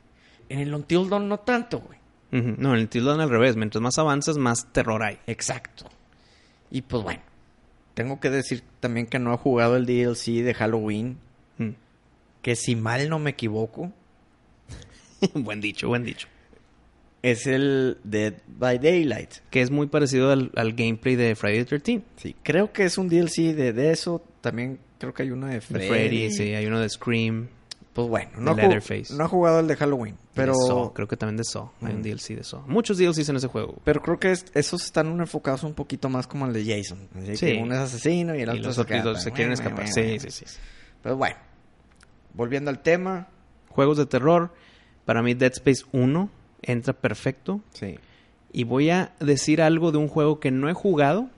[0.49, 1.99] En el Until Dawn no tanto, güey.
[2.31, 3.55] No, en el Until Dawn al revés.
[3.55, 5.19] Mientras más avanzas, más terror hay.
[5.25, 5.85] Exacto.
[6.69, 7.21] Y pues bueno.
[7.99, 11.17] Tengo que decir también que no he jugado el DLC de Halloween.
[11.57, 11.71] Mm.
[12.41, 13.91] Que si mal no me equivoco,
[15.33, 16.29] buen dicho, buen dicho.
[17.23, 19.39] es el Dead by Daylight.
[19.49, 22.01] Que es muy parecido al, al gameplay de Friday the 13.
[22.15, 24.23] Sí, creo que es un DLC de, de eso.
[24.39, 25.87] También creo que hay uno de De Freddy.
[25.89, 27.49] Freddy, sí, hay uno de Scream.
[28.07, 29.13] Pues bueno, no, Leatherface.
[29.15, 30.15] no he jugado el de Halloween.
[30.33, 31.69] Pero, de Saw, creo que también de Saw.
[31.81, 32.01] Hay un.
[32.03, 32.63] DLC de Saw.
[32.67, 33.75] Muchos DLCs en ese juego.
[33.83, 37.07] pero creo que es- esos están enfocados un poquito más como el de Jason.
[37.17, 37.45] Así Sí.
[37.47, 39.09] que uno es asesino y el Y otro los se otros escapa.
[39.13, 39.75] dos se quieren escapar.
[39.85, 40.19] bueno, Sí, bueno.
[40.21, 40.43] sí, sí.
[40.47, 40.57] sí.
[41.03, 41.35] Pero bueno,
[42.33, 43.27] volviendo al tema.
[43.69, 44.51] Juegos de terror.
[45.05, 46.29] Para mí Dead Space 1
[46.61, 47.61] entra perfecto.
[47.73, 47.97] Sí.
[48.51, 51.29] Y voy a decir algo de un juego que no he jugado,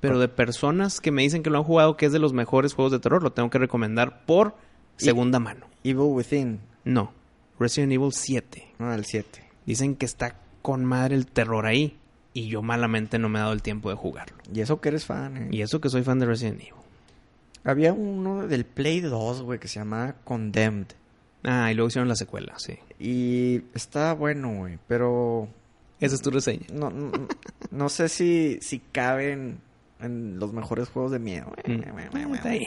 [0.00, 2.72] pero de personas que me dicen que lo han jugado, que es de los mejores
[2.74, 3.22] juegos de terror.
[3.22, 4.54] Lo tengo que recomendar por
[4.98, 5.66] Y- segunda mano.
[5.84, 6.60] Evil Within.
[6.84, 7.12] No.
[7.58, 8.74] Resident Evil 7.
[8.78, 9.42] No, el 7.
[9.66, 11.96] Dicen que está con madre el terror ahí.
[12.34, 14.36] Y yo malamente no me he dado el tiempo de jugarlo.
[14.52, 15.48] Y eso que eres fan, eh.
[15.50, 16.74] Y eso que soy fan de Resident Evil.
[17.64, 20.86] Había uno del Play 2, güey, que se llamaba Condemned.
[21.42, 22.78] Ah, y luego hicieron la secuela, sí.
[22.98, 24.78] Y está bueno, güey.
[24.86, 25.48] Pero
[26.00, 26.66] Esa es tu reseña.
[26.72, 27.10] no, no,
[27.70, 29.60] no sé si, si caben
[30.00, 31.52] en los mejores juegos de miedo.
[31.66, 32.34] Mm.
[32.34, 32.66] Está bien.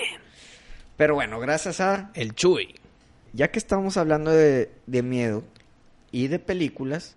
[0.97, 2.11] Pero bueno, gracias a...
[2.13, 2.75] El Chuy.
[3.33, 5.43] Ya que estamos hablando de, de miedo
[6.11, 7.15] y de películas,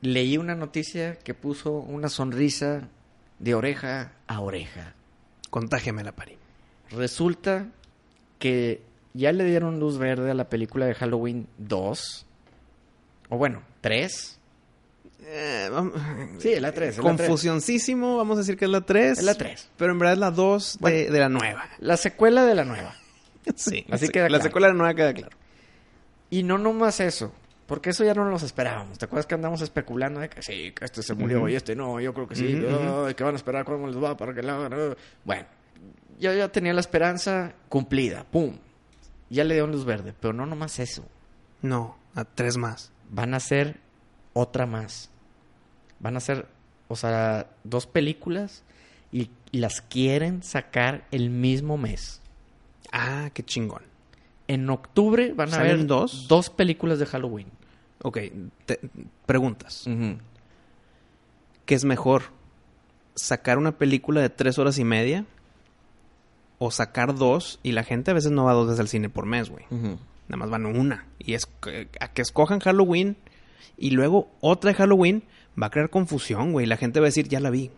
[0.00, 2.88] leí una noticia que puso una sonrisa
[3.38, 4.94] de oreja a oreja.
[5.50, 6.36] Contágeme la pari.
[6.90, 7.66] Resulta
[8.38, 8.82] que
[9.14, 12.26] ya le dieron luz verde a la película de Halloween 2.
[13.30, 14.38] O bueno, 3.
[15.30, 15.92] Eh, vam-
[16.38, 16.98] Sí, la 3.
[17.00, 19.18] Confusioncísimo, vamos a decir que es la 3.
[19.18, 19.68] Es la 3.
[19.76, 21.12] Pero en verdad es la 2 de, Bueno.
[21.12, 21.64] de la nueva.
[21.80, 22.94] La secuela de la nueva.
[23.56, 23.84] Sí.
[23.90, 25.36] Así sí, queda La secuela de la nueva queda claro.
[26.30, 27.32] Y no nomás eso.
[27.66, 28.98] Porque eso ya no nos esperábamos.
[28.98, 32.00] ¿Te acuerdas que andamos especulando de que sí, que este se murió y este no?
[32.00, 32.46] Yo creo que sí.
[33.14, 34.96] Que van a esperar cómo les va para que la hagan.
[35.22, 35.46] Bueno,
[36.18, 38.24] yo ya tenía la esperanza cumplida.
[38.24, 38.56] ¡Pum!
[39.28, 40.14] Ya le dieron luz verde.
[40.18, 41.06] Pero no nomás eso.
[41.60, 42.90] No, a tres más.
[43.10, 43.80] Van a hacer
[44.32, 45.10] otra más.
[46.00, 46.46] Van a hacer,
[46.88, 48.64] o sea, dos películas
[49.12, 52.22] y las quieren sacar el mismo mes.
[52.92, 53.82] Ah, qué chingón.
[54.48, 56.26] En octubre van a ¿Salen haber dos?
[56.28, 57.46] dos películas de Halloween.
[58.02, 58.18] Ok,
[58.66, 58.80] te-
[59.26, 59.86] preguntas.
[61.66, 62.22] ¿Qué es mejor?
[63.14, 65.24] ¿Sacar una película de tres horas y media?
[66.58, 67.60] ¿O sacar dos?
[67.62, 69.64] Y la gente a veces no va dos veces al cine por mes, güey.
[69.70, 71.06] Nada más van una.
[71.18, 73.16] Y es que- a que escojan Halloween
[73.76, 75.22] y luego otra de Halloween
[75.60, 76.66] va a crear confusión, güey.
[76.66, 77.70] La gente va a decir, ya la vi.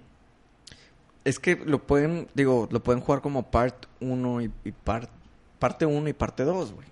[1.24, 5.10] Es que lo pueden, digo, lo pueden jugar como part 1 y, y part,
[5.60, 6.88] parte 1 y parte 2, güey.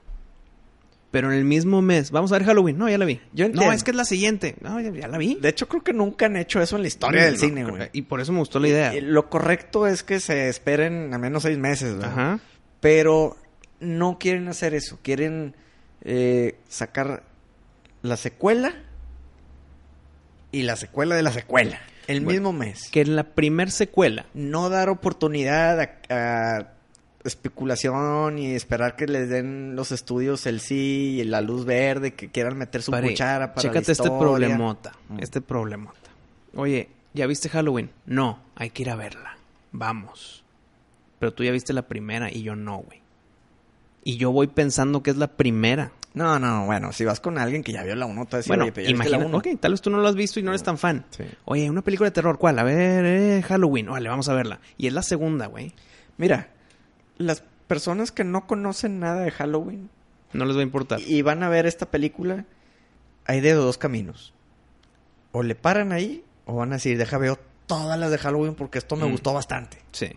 [1.11, 2.77] Pero en el mismo mes, vamos a ver Halloween.
[2.77, 3.19] No, ya la vi.
[3.33, 4.57] Yo No, es que es la siguiente.
[4.61, 5.37] No, ya, ya la vi.
[5.41, 7.89] De hecho, creo que nunca han hecho eso en la historia del No, cine, güey.
[7.95, 8.95] Y por eso me gustó la idea.
[8.95, 12.07] Y Lo correcto es que se esperen al menos seis meses, güey.
[12.07, 12.41] Ajá.
[12.81, 13.39] Pero
[13.81, 14.99] no quieren hacer eso.
[15.03, 15.57] Quieren
[16.03, 17.23] eh, sacar
[18.03, 18.75] la secuela
[20.53, 21.81] y la secuela de la secuela.
[22.07, 22.33] El Bueno.
[22.33, 22.91] mismo mes.
[22.91, 25.91] Que en la primer secuela No dar oportunidad a,
[26.59, 26.73] a
[27.25, 32.31] especulación y esperar que les den los estudios el sí y la luz verde, que
[32.31, 34.93] quieran meter su Pare, cuchara para Chécate la este problemota.
[35.09, 35.19] Mm.
[35.21, 36.11] Este problemota.
[36.55, 37.91] Oye, ¿ya viste Halloween?
[38.07, 39.37] No, hay que ir a verla.
[39.73, 40.45] Vamos.
[41.19, 43.01] Pero tú ya viste la primera y yo no, güey.
[44.05, 45.93] Y yo voy pensando que es la primera.
[46.15, 48.39] No, no, bueno, si vas con alguien que ya vio la 1, te va a
[48.39, 49.39] decir, bueno, "Oye, pero ya viste la imagina, uno".
[49.39, 51.05] ok, tal vez tú no lo has visto y no eres tan fan.
[51.11, 51.25] Sí.
[51.45, 52.59] Oye, una película de terror, ¿cuál?
[52.59, 53.87] A ver, eh, Halloween.
[53.91, 54.61] Vale, vamos a verla.
[54.79, 55.75] Y es la segunda, güey.
[56.17, 56.49] Mira,
[57.19, 59.91] las personas que no conocen nada de Halloween
[60.33, 61.01] No les va a importar.
[61.01, 62.45] y van a ver esta película,
[63.27, 64.33] hay de dos caminos.
[65.33, 68.79] O le paran ahí, o van a decir, deja veo todas las de Halloween porque
[68.79, 69.11] esto me Mm.
[69.13, 69.79] gustó bastante.
[69.93, 70.09] Sí.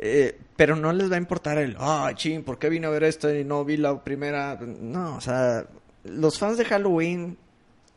[0.00, 3.02] Eh, pero no les va a importar el, ah, ching, ¿por qué vine a ver
[3.04, 4.56] esto y no vi la primera?
[4.60, 5.66] No, o sea,
[6.04, 7.36] los fans de Halloween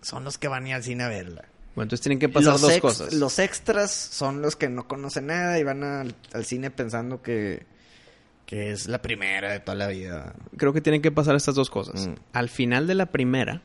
[0.02, 1.46] son los que van a ir al cine a verla.
[1.76, 3.14] Bueno, entonces tienen que pasar los dos cosas.
[3.14, 7.66] Los extras son los que no conocen nada y van al cine pensando que,
[8.52, 10.36] que es la primera de toda la vida.
[10.58, 12.06] Creo que tienen que pasar estas dos cosas.
[12.06, 12.16] Mm.
[12.34, 13.62] Al final de la primera,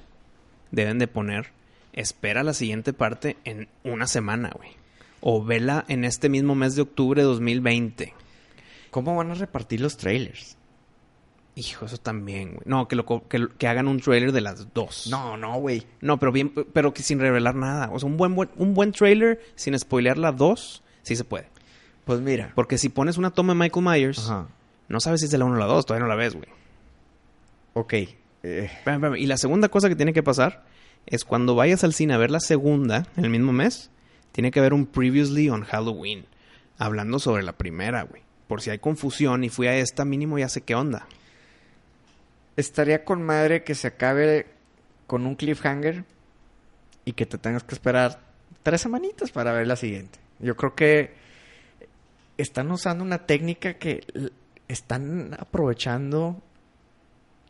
[0.71, 1.49] deben de poner,
[1.93, 4.71] espera la siguiente parte en una semana, güey.
[5.21, 8.15] O vela en este mismo mes de octubre de 2020.
[8.93, 10.57] ¿Cómo van a repartir los trailers?
[11.57, 12.63] Hijo, eso también, güey.
[12.65, 15.09] No, que, lo, que, que hagan un trailer de las dos.
[15.11, 15.85] No, no, güey.
[16.01, 17.91] No, pero bien, pero que sin revelar nada.
[17.93, 21.49] O sea, un buen, buen, un buen trailer sin spoilear la dos, sí se puede.
[22.05, 22.53] Pues mira.
[22.55, 24.47] Porque si pones una toma de Michael Myers, Ajá.
[24.89, 26.49] No sabes si es de la 1 o la 2, todavía no la ves, güey.
[27.75, 27.95] Ok.
[28.43, 28.71] Eh.
[29.19, 30.65] Y la segunda cosa que tiene que pasar
[31.07, 33.91] es cuando vayas al cine a ver la segunda en el mismo mes,
[34.33, 36.27] tiene que haber un previously on Halloween,
[36.79, 38.23] hablando sobre la primera, güey.
[38.49, 41.07] Por si hay confusión y fui a esta, mínimo ya sé qué onda.
[42.57, 44.47] estaría con madre que se acabe
[45.07, 46.05] con un cliffhanger
[47.05, 48.21] y que te tengas que esperar
[48.63, 50.19] tres semanitas para ver la siguiente.
[50.39, 51.15] Yo creo que
[52.37, 54.07] están usando una técnica que
[54.69, 56.43] están aprovechando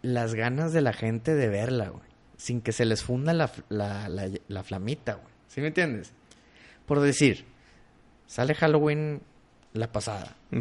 [0.03, 2.05] las ganas de la gente de verla, güey.
[2.37, 5.27] Sin que se les funda la, la, la- la flamita, güey.
[5.49, 6.13] ¿Sí me entiendes?
[6.85, 7.45] Por decir,
[8.27, 9.23] sale Halloween
[9.73, 10.37] la pasada.
[10.53, 10.61] Yo,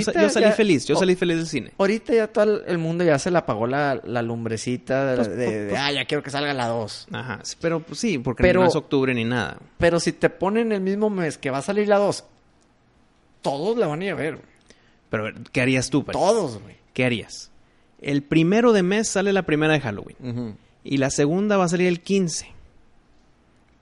[0.00, 1.72] sa- Ahorita yo salí ya- feliz, yo oh, salí feliz del cine.
[1.76, 5.34] Ahorita ya todo el- mundo ya se le apagó la, la lumbrecita de, Pues, de-
[5.36, 5.80] pues, de, pues.
[5.80, 7.08] ah, ya quiero que salga la 2.
[7.12, 9.58] Ajá, pero pues, sí, porque Pero- no es octubre ni nada.
[9.76, 12.24] Pero si te ponen el mismo mes que va a salir la 2,
[13.42, 14.40] todos la van a ir a ver.
[15.14, 16.18] Pero ¿qué harías tú, Pari?
[16.18, 16.74] Todos, güey.
[16.92, 17.52] ¿Qué harías?
[18.00, 20.58] El primero de mes sale la primera de Halloween.
[20.82, 22.48] Y la segunda va a salir el 15.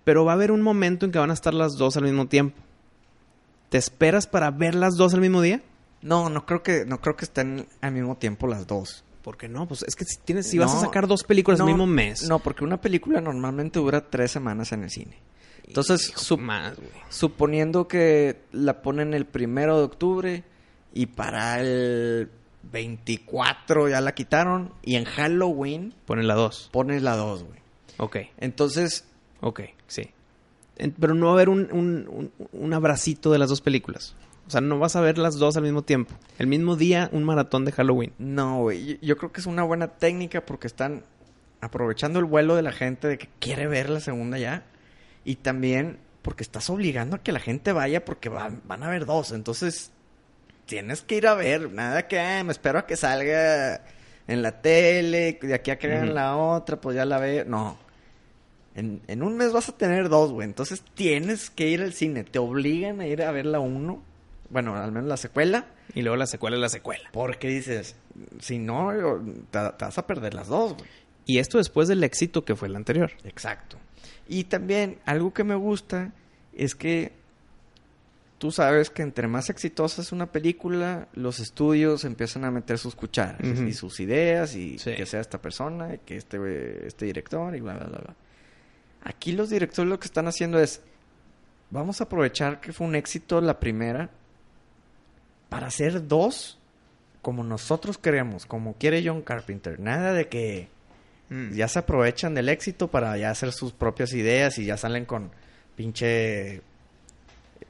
[0.05, 2.27] Pero va a haber un momento en que van a estar las dos al mismo
[2.27, 2.61] tiempo.
[3.71, 5.63] ¿Te esperas para ver las dos al mismo día?
[6.03, 9.03] No, no creo que no creo que estén al mismo tiempo las dos.
[9.23, 9.67] ¿Por qué no?
[9.67, 12.29] Pues es que si, tienes, si vas a sacar dos películas no, al mismo mes.
[12.29, 15.17] No, porque una película normalmente dura tres semanas en el cine.
[15.67, 16.77] Entonces, Hijo, más,
[17.09, 20.45] suponiendo que la ponen el primero de octubre
[20.93, 22.31] y para el
[22.71, 26.69] 24 ya la quitaron y en Halloween Ponen la dos.
[26.73, 27.61] pones la 2, güey.
[27.99, 29.05] Ok, Entonces,
[29.41, 30.11] ok, sí.
[30.77, 34.15] En- pero no va a haber un, un, un- un abracito de las dos películas.
[34.47, 36.15] O sea, no vas a ver las dos al mismo tiempo.
[36.39, 38.13] El mismo día, un maratón de Halloween.
[38.19, 38.85] No, güey.
[38.87, 41.05] Yo, yo creo que es una buena técnica porque están
[41.61, 44.65] aprovechando el vuelo de la gente de que quiere ver la segunda ya.
[45.25, 49.07] Y también porque estás obligando a que la gente vaya porque van, van a ver
[49.07, 49.31] dos.
[49.31, 49.93] Entonces,
[50.73, 51.71] tienes que ir a ver.
[51.71, 53.85] Nada que "Ah, me espero a que salga
[54.27, 55.39] en la tele.
[55.43, 56.07] De aquí a que Ujú.
[56.07, 57.45] la otra, pues ya la veo.
[57.45, 57.79] No.
[58.75, 60.47] En, en un mes vas a tener dos, güey.
[60.49, 62.25] Entonces tienes que ir al cine.
[62.25, 64.03] Te obligan a ir a ver la uno.
[64.49, 65.67] Bueno, al menos la secuela.
[65.95, 67.09] Y luego la secuela es la secuela.
[67.13, 67.97] Porque dices,
[68.41, 68.91] si no,
[69.51, 70.89] te, te vas a perder las dos, güey.
[71.27, 73.13] Y esto después del éxito que fue el anterior.
[73.25, 73.77] Exacto.
[74.27, 76.13] Y también algo que me gusta
[76.55, 77.13] es que
[78.43, 82.97] tú sabes que entre más exitosa es una película, los estudios empiezan a meter sus
[82.97, 84.97] cucharas y sus ideas y Sí.
[84.97, 88.17] que sea esta persona, y que este, este director y bla, bla, bla, bla.
[89.05, 90.81] Aquí los directores lo que están haciendo es,
[91.71, 94.11] vamos a aprovechar que fue un éxito la primera
[95.49, 96.59] para hacer dos
[97.21, 99.79] como nosotros queremos, como quiere John Carpenter.
[99.79, 100.69] Nada de que
[101.53, 105.31] ya se aprovechan del éxito para ya hacer sus propias ideas y ya salen con
[105.77, 106.61] pinche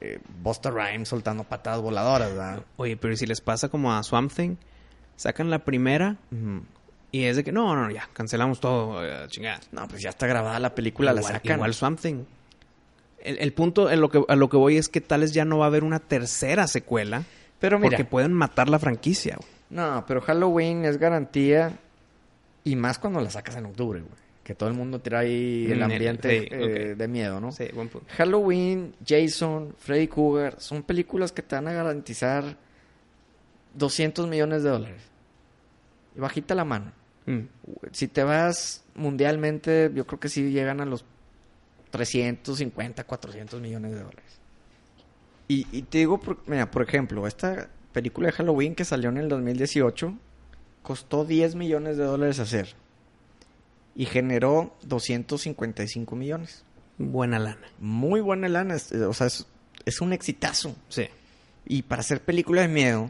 [0.03, 2.63] eh, Busta Rhymes soltando patadas voladoras, ¿verdad?
[2.77, 4.57] Oye, pero ¿y si les pasa como a Swamp Thing?
[5.15, 6.17] Sacan la primera
[7.11, 9.59] y es de que no, no, ya, cancelamos todo, eh, chingada.
[9.71, 11.55] No, pues ya está grabada la película, la igual, sacan.
[11.57, 12.25] igual Swamp Thing.
[13.19, 15.45] El, el punto en lo que, a lo que voy es que tal vez ya
[15.45, 17.23] no va a haber una tercera secuela
[17.59, 19.37] pero mira, porque pueden matar la franquicia.
[19.37, 19.49] güey.
[19.69, 21.71] no, pero Halloween es garantía
[22.65, 24.23] y más cuando la sacas en octubre, güey.
[24.43, 27.51] Que todo el mundo tira ahí el ambiente sí, eh, de miedo, ¿no?
[27.51, 28.07] Sí, buen punto.
[28.17, 32.57] Halloween, Jason, Freddy Krueger son películas que te van a garantizar
[33.75, 35.01] 200 millones de dólares.
[36.15, 36.91] Y bajita la mano.
[37.25, 37.39] Mm.
[37.91, 41.05] Si te vas mundialmente, yo creo que sí llegan a los
[41.91, 44.39] 350, 400 millones de dólares.
[45.47, 49.17] Y, y te digo, por, mira, por ejemplo, esta película de Halloween que salió en
[49.17, 50.17] el 2018
[50.81, 52.75] costó 10 millones de dólares hacer.
[53.95, 56.63] Y generó 255 millones.
[56.97, 57.67] Buena lana.
[57.79, 59.45] Muy buena lana, es- o sea, es,
[59.85, 60.75] es un exitazo.
[60.89, 61.07] Sí.
[61.65, 63.09] Y para hacer película de miedo,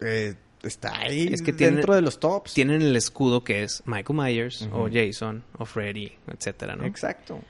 [0.00, 2.54] eh, está ahí Es que dentro de los tops.
[2.54, 6.84] Tienen el escudo que es Michael Myers o Jason o Freddy, etcétera, ¿no?
[6.84, 7.40] Exacto.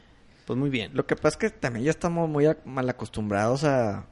[0.46, 0.92] Pues muy bien.
[0.94, 4.06] Lo que pasa es que también ya estamos muy mal acostumbrados a...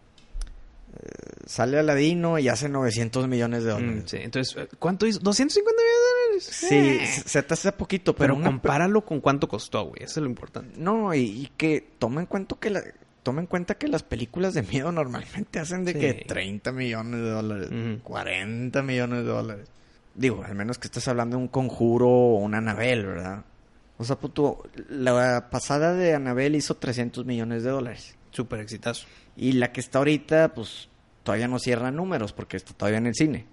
[1.01, 1.09] eh,
[1.47, 4.05] sale Aladino y hace 900 millones de Mm, dólares.
[4.07, 4.17] sí.
[4.21, 5.21] Entonces, eh, ¿cuánto hizo?
[5.21, 6.14] ¿250 millones de dólares?
[6.51, 7.07] Sí, Eh.
[7.27, 10.03] se- te hace poquito, pero, Pero una pe- compáralo con cuánto costó, güey.
[10.03, 10.75] Eso es lo importante.
[10.79, 12.83] No, y, y que toma en cuenta que la...
[13.23, 15.99] Toma en cuenta que las películas de miedo normalmente hacen de Sí.
[15.99, 18.03] que 30 millones de dólares, Ujú.
[18.03, 19.69] 40 millones de dólares.
[20.15, 23.45] Digo, al menos que estés hablando de un conjuro o una Anabel, ¿verdad?
[23.97, 28.15] O sea, puto, la pasada de Anabel hizo 300 millones de dólares.
[28.31, 29.07] Súper exitazo.
[29.37, 30.89] Y la que está ahorita, pues
[31.23, 33.47] todavía no cierra números porque está todavía en el cine.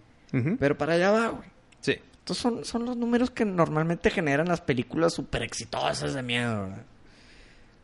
[0.60, 1.48] Pero para allá va, güey.
[1.80, 1.96] Sí.
[2.34, 6.84] Son, son los números que normalmente generan las películas súper exitosas de miedo, ¿verdad?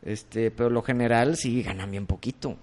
[0.02, 2.56] Este, pero lo general sí ganan bien poquito.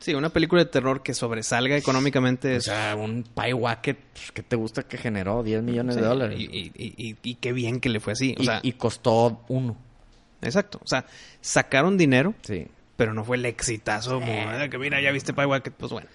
[0.00, 2.64] Sí, una película de terror que sobresalga económicamente O es...
[2.64, 6.40] sea, un Pie Wacket pues, que te gusta que generó 10 millones Sí, de dólares.
[6.40, 8.34] Y, y- y- qué bien que le fue así.
[8.38, 9.76] O Y- sea, y costó uno.
[10.42, 10.80] exacto.
[10.82, 11.04] O sea,
[11.40, 12.66] sacaron dinero, Sí.
[12.96, 14.18] pero no fue el exitazo.
[14.20, 15.74] como, "Ah, que mira, ya viste Pie Wacket.
[15.74, 16.08] Pues bueno.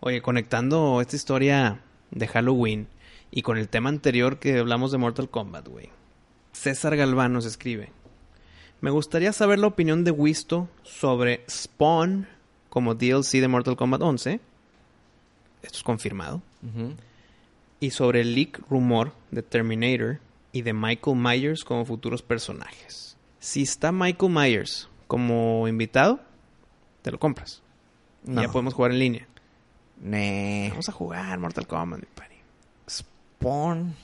[0.00, 1.80] Oye, conectando esta historia
[2.10, 2.86] de Halloween
[3.30, 5.90] y con el tema anterior que hablamos de Mortal Kombat, güey.
[6.52, 7.92] César Galván nos escribe.
[8.80, 12.26] Me gustaría saber la opinión de Wisto sobre Spawn
[12.68, 14.40] como DLC de Mortal Kombat 11.
[15.62, 16.42] Esto es confirmado.
[17.78, 20.18] Y sobre el leak rumor de Terminator
[20.52, 23.16] y de Michael Myers como futuros personajes.
[23.38, 26.20] Si está Michael Myers como invitado,
[27.02, 27.62] te lo compras.
[28.26, 29.26] Y ya podemos jugar en línea.
[30.00, 30.68] Ne.
[30.70, 32.06] Vamos a jugar Mortal Kombat, mi.
[33.40, 33.94] Spawn.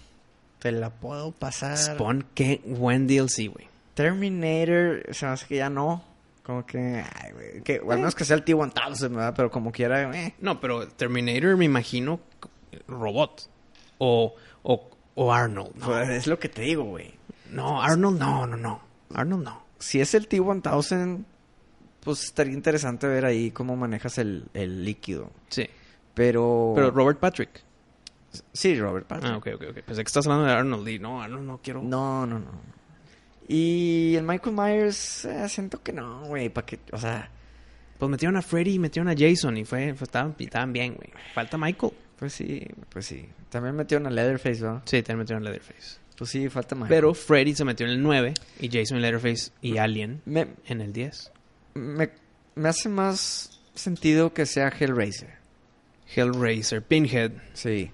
[0.58, 1.76] Te la puedo pasar.
[1.76, 3.68] Spawn, qué buen DLC, güey.
[3.94, 6.02] Terminator, se me hace que ya no.
[6.42, 7.62] Como que, ay, güey.
[7.62, 9.34] Que, bueno, no es que sea el T-1000, ¿verdad?
[9.36, 10.34] Pero como quiera, eh.
[10.40, 12.20] No, pero Terminator me imagino
[12.88, 13.48] robot.
[13.98, 15.74] O, o, o Arnold.
[15.76, 17.14] No, Pues es lo que te digo, güey.
[17.50, 18.80] no, Arnold no, no, no.
[19.14, 19.62] Arnold no.
[19.78, 21.24] Si es el T-1000,
[22.00, 25.30] pues estaría interesante ver ahí cómo manejas el, el líquido.
[25.48, 25.68] Sí.
[26.14, 26.72] Pero...
[26.74, 27.65] Pero Robert Patrick.
[28.52, 29.32] Sí, Robert Patrick.
[29.32, 29.74] Ah, ok, ok, ok.
[29.84, 31.82] Pensé que estás hablando de Arnold y no, Arnold no quiero.
[31.82, 32.50] No, no, no.
[33.48, 36.48] Y el Michael Myers, eh, siento que no, güey.
[36.48, 36.78] ¿Para qué?
[36.92, 37.30] O sea,
[37.98, 41.10] Pues metieron a Freddy y metieron a Jason y fue, fue- estaban, estaban bien, güey.
[41.34, 41.92] Falta Michael.
[42.18, 43.26] pues sí, pues sí.
[43.50, 44.82] También metieron a Leatherface, ¿no?
[44.84, 45.98] Sí, también metieron a Leatherface.
[46.18, 46.88] Pues sí, falta más.
[46.88, 50.80] Pero Freddy se metió en el 9 y Jason y Leatherface y Alien Me, en
[50.80, 51.30] el 10.
[51.74, 52.10] me,
[52.54, 55.36] me hace más sentido que sea Hellraiser.
[56.14, 57.32] Hellraiser, Pinhead.
[57.52, 57.90] Sí.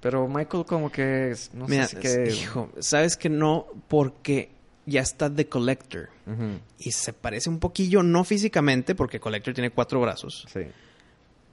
[0.00, 1.30] Pero Michael como que...
[1.30, 2.30] es- No Mira, sé si que...
[2.32, 4.50] hijo, sabes que no porque
[4.86, 6.08] ya está The Collector
[6.78, 10.60] y se parece un poquillo, no físicamente, porque Collector tiene cuatro brazos, Sí.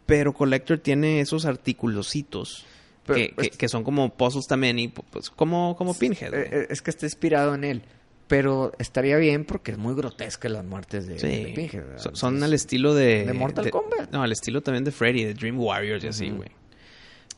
[0.05, 2.65] pero Collector tiene esos articulositos
[3.05, 6.33] Pero que, que- son como puzzles también y pues como, como Pinhead.
[6.33, 7.81] Eh, eh, es que está inspirado en él.
[8.27, 11.15] Pero estaría bien porque es muy grotesca las muertes de.
[11.53, 11.83] Pinhead.
[12.13, 13.25] Son, al estilo de...
[13.25, 14.11] ¿De Mortal Kombat?
[14.11, 16.49] No, al estilo también de Freddy, de Dream Warriors y así, güey.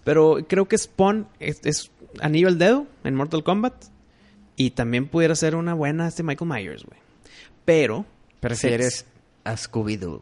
[0.05, 1.91] Pero creo que Spawn es, es
[2.21, 3.73] anillo al dedo en Mortal Kombat.
[4.55, 6.99] Y también pudiera ser una buena este Michael Myers, güey.
[7.65, 8.05] Pero...
[8.39, 9.05] Pero si eres
[9.43, 10.21] a Scooby-Doo.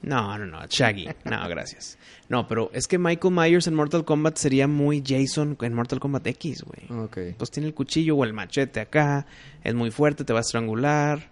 [0.00, 1.08] No, no, no, Shaggy.
[1.24, 1.98] No, gracias.
[2.28, 6.26] No, pero es que Michael Myers en Mortal Kombat sería muy Jason en Mortal Kombat
[6.28, 7.00] X, güey.
[7.00, 7.18] Ok.
[7.36, 9.26] Pues tiene el cuchillo o el machete acá,
[9.64, 11.30] es muy fuerte, te va a estrangular.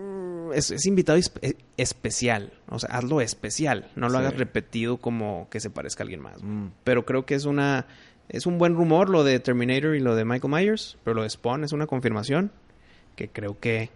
[0.00, 4.18] Mm, Es, es invitado espe- eh, especial, o sea, hazlo especial, no lo Sí.
[4.18, 6.42] hagas repetido como que se parezca a alguien más.
[6.42, 6.68] Mm.
[6.84, 7.86] Pero creo que es una
[8.28, 11.30] es un buen rumor lo de Terminator y lo de Michael Myers, pero lo de
[11.30, 12.52] Spawn es una confirmación
[13.16, 13.90] que creo que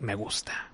[0.00, 0.68] me gusta.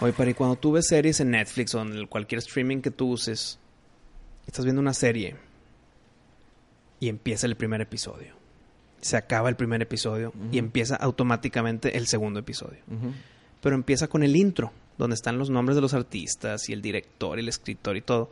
[0.00, 3.10] Oye, pero y cuando tú ves series en Netflix o en cualquier streaming que tú
[3.10, 3.58] uses,
[4.46, 5.36] estás viendo una serie
[7.02, 8.32] y empieza el primer episodio.
[9.00, 12.78] Se acaba el primer episodio y empieza automáticamente el segundo episodio.
[13.60, 17.36] Pero empieza con el intro, donde están los nombres de los artistas y el director
[17.36, 18.30] y el escritor y todo.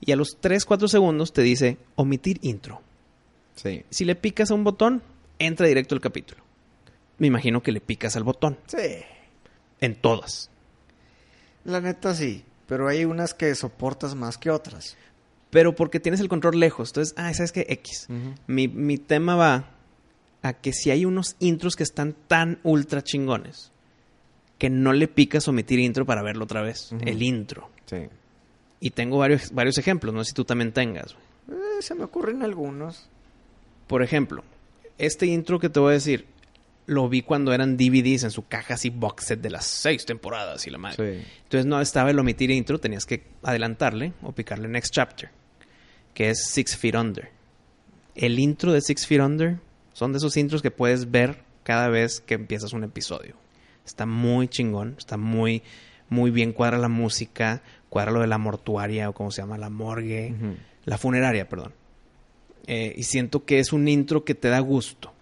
[0.00, 2.82] Y a los 3, 4 segundos te dice omitir intro.
[3.56, 3.84] Sí.
[3.90, 5.02] Si le picas a un botón,
[5.40, 6.44] entra directo el capítulo.
[7.18, 8.58] Me imagino que le picas al botón.
[8.66, 9.02] Sí.
[9.80, 10.50] En todas.
[11.64, 12.44] La neta sí.
[12.68, 14.96] Pero hay unas que soportas más que otras.
[15.54, 16.88] Pero porque tienes el control lejos.
[16.88, 17.64] Entonces, ah, ¿sabes qué?
[17.68, 18.08] X.
[18.48, 19.70] Mi, mi tema va
[20.42, 23.70] a que si hay unos intros que están tan ultra chingones
[24.58, 26.90] que no le picas omitir intro para verlo otra vez.
[27.04, 27.70] El intro.
[27.86, 28.08] Sí.
[28.80, 30.12] Y tengo varios, varios ejemplos.
[30.12, 31.12] No sé si tú también tengas.
[31.48, 33.08] Eh, se me ocurren algunos.
[33.86, 34.42] Por ejemplo,
[34.98, 36.26] este intro que te voy a decir,
[36.86, 40.66] lo vi cuando eran DVDs en su caja así box set de las seis temporadas
[40.66, 41.22] y la madre.
[41.22, 41.28] Sí.
[41.44, 45.30] Entonces no estaba el omitir intro, tenías que adelantarle o picarle next chapter,
[46.14, 47.30] que es Six Feet Under.
[48.14, 49.58] El intro de Six Feet Under
[49.92, 53.34] son de esos intros que puedes ver cada vez que empiezas un episodio.
[53.84, 55.62] Está muy chingón, está muy,
[56.08, 59.70] muy bien cuadra la música, cuadra lo de la mortuaria o como se llama, la
[59.70, 60.34] morgue,
[60.84, 61.74] la funeraria, perdón.
[62.66, 65.12] Eh, y siento que es un intro que te da gusto.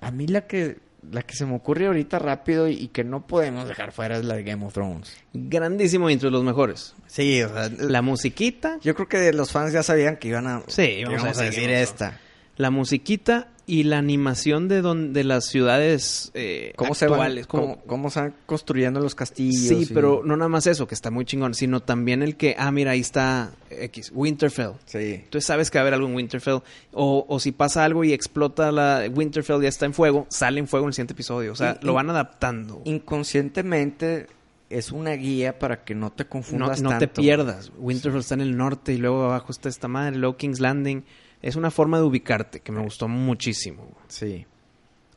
[0.00, 0.78] A mí la que,
[1.12, 4.24] la que se me ocurre ahorita rápido y, y que no podemos dejar fuera es
[4.24, 5.16] la de Game of Thrones.
[5.32, 6.94] Grandísimo intro, de los mejores.
[7.06, 10.62] Sí, o sea, La musiquita, yo creo que los fans ya sabían que iban a,
[10.68, 12.18] Sí, íbamos a a decir esta.
[12.56, 17.46] la musiquita y la animación de, don- de las ciudades eh, ¿Cómo se, van, actuales.
[17.46, 19.56] cómo, cómo se van construyendo los castillos?
[19.68, 22.54] Sí, y- pero no nada más eso, que está muy chingón, sino también el que,
[22.58, 24.72] ah, mira, ahí está X, Winterfell.
[24.84, 25.14] Sí.
[25.24, 26.58] Entonces sabes que va a haber algo en Winterfell.
[26.92, 30.68] O, o si pasa algo y explota la Winterfell ya está en fuego, sale en
[30.68, 31.52] fuego en el siguiente episodio.
[31.52, 32.82] O sea, Y- lo van adaptando.
[32.84, 34.26] Inconscientemente
[34.70, 37.20] es una guía para que no te no, confundas no te tanto.
[37.22, 37.72] pierdas.
[37.78, 41.04] Winterfell está en el norte y luego abajo está esta madre, luego King's Landing.
[41.44, 43.86] Es una forma de ubicarte que me gustó muchísimo.
[44.08, 44.46] Sí.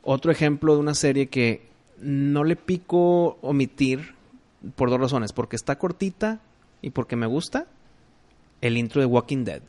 [0.02, 1.66] Otro ejemplo de una serie que
[2.02, 4.14] no le pico omitir
[4.76, 5.32] por dos razones.
[5.32, 6.42] Porque está cortita
[6.82, 7.66] y porque me gusta.
[8.60, 9.62] El intro de Walking Dead.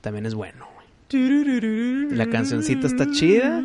[0.00, 0.66] También es bueno.
[0.74, 2.10] güey.
[2.10, 3.64] La cancioncita está chida.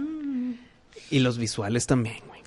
[1.09, 2.41] Y los visuales también, güey.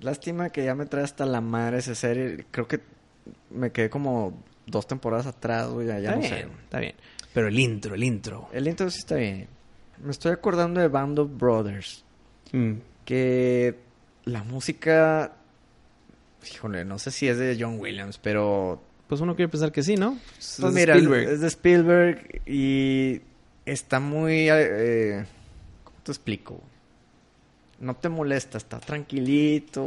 [0.00, 2.46] Lástima que ya me trae hasta la madre esa serie.
[2.50, 2.80] Creo que
[3.50, 4.32] me quedé como
[4.66, 5.88] dos temporadas atrás, güey.
[5.88, 6.62] Ya, ya está no bien, sé.
[6.64, 6.94] está bien.
[7.34, 8.48] Pero el intro, el intro.
[8.52, 9.46] El intro sí está bien.
[10.02, 12.04] Me estoy acordando de Band of Brothers.
[12.52, 12.74] Mm.
[13.04, 13.74] Que
[14.24, 15.32] la música...
[16.50, 18.80] Híjole, no sé si es de John Williams, pero...
[19.08, 20.18] Pues uno quiere pensar que sí, ¿no?
[20.38, 21.28] Es Pues de mira, Spielberg.
[21.28, 23.20] es de Spielberg y
[23.66, 24.48] está muy...
[24.50, 25.26] eh,
[25.84, 26.60] ¿Cómo te explico?
[27.80, 29.84] No te molesta, está tranquilito.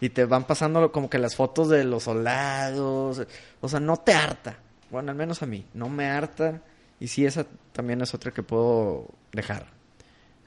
[0.00, 3.22] Y te van pasando como que las fotos de los soldados.
[3.60, 4.58] O sea, no te harta.
[4.92, 5.64] Bueno, al menos a mí.
[5.72, 6.60] No me harta.
[7.00, 9.66] Y sí, esa también es otra que puedo dejar.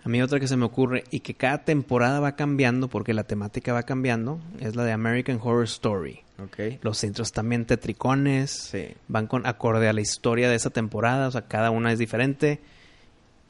[0.04, 3.24] A mí otra que se me ocurre y que cada temporada va cambiando porque la
[3.24, 6.22] temática va cambiando es la de American Horror Story.
[6.38, 6.80] ¿Ok?
[6.84, 8.52] Los intros también tetricones.
[8.52, 8.90] Sí.
[9.08, 11.28] Van con acorde a la historia de esa temporada.
[11.28, 12.62] O sea, cada una es diferente.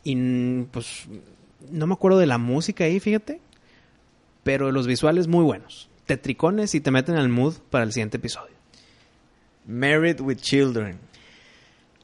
[0.06, 1.08] Y pues
[1.70, 3.42] no me acuerdo de la música ahí, fíjate.
[4.44, 5.90] Pero los visuales muy buenos.
[6.06, 8.56] Tetricones y te meten al mood para el siguiente episodio.
[9.68, 10.98] Married with Children.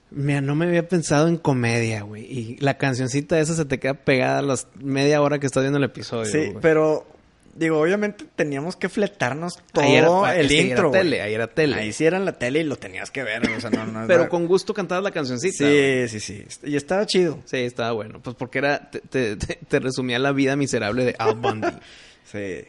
[0.09, 2.23] Mira, no me había pensado en comedia, güey.
[2.25, 5.77] Y la cancioncita esa se te queda pegada a las media hora que estás viendo
[5.77, 6.25] el episodio.
[6.31, 7.07] Sí, pero
[7.53, 10.91] Digo, obviamente teníamos que fletarnos todo Ahí era- el que ahí era intro.
[10.91, 11.75] tele, ahí era tele.
[11.75, 13.41] Ahí sí era en la tele y lo tenías que ver.
[13.49, 15.57] O sea, no, no es Pero con gusto cantabas la cancioncita.
[15.57, 16.45] Sí, sí, sí.
[16.63, 17.39] Y estaba chido.
[17.43, 18.21] Sí, estaba bueno.
[18.23, 18.89] Pues porque era...
[18.89, 21.67] Te, te- te- te resumía la vida miserable de Al Bundy.
[22.31, 22.61] Sí.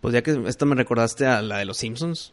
[0.00, 2.32] pues ya que esta me recordaste a la de los Simpsons.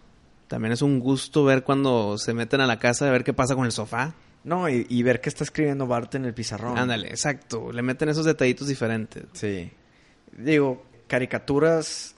[0.51, 3.55] También es un gusto ver cuando se meten a la casa a ver qué pasa
[3.55, 4.13] con el sofá.
[4.43, 6.77] No, y, y ver qué está escribiendo Bart en el pizarrón.
[6.77, 7.71] Ándale, exacto.
[7.71, 9.23] Le meten esos detallitos diferentes.
[9.31, 9.71] Sí.
[10.33, 12.15] Digo, caricaturas,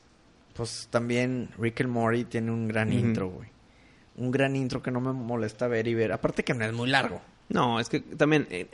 [0.55, 3.49] pues también Rick and Morty tiene un gran intro, güey.
[4.15, 6.11] Un gran intro que no me molesta ver y ver.
[6.11, 7.21] Aparte que no es muy largo.
[7.49, 8.67] No, es que también eh,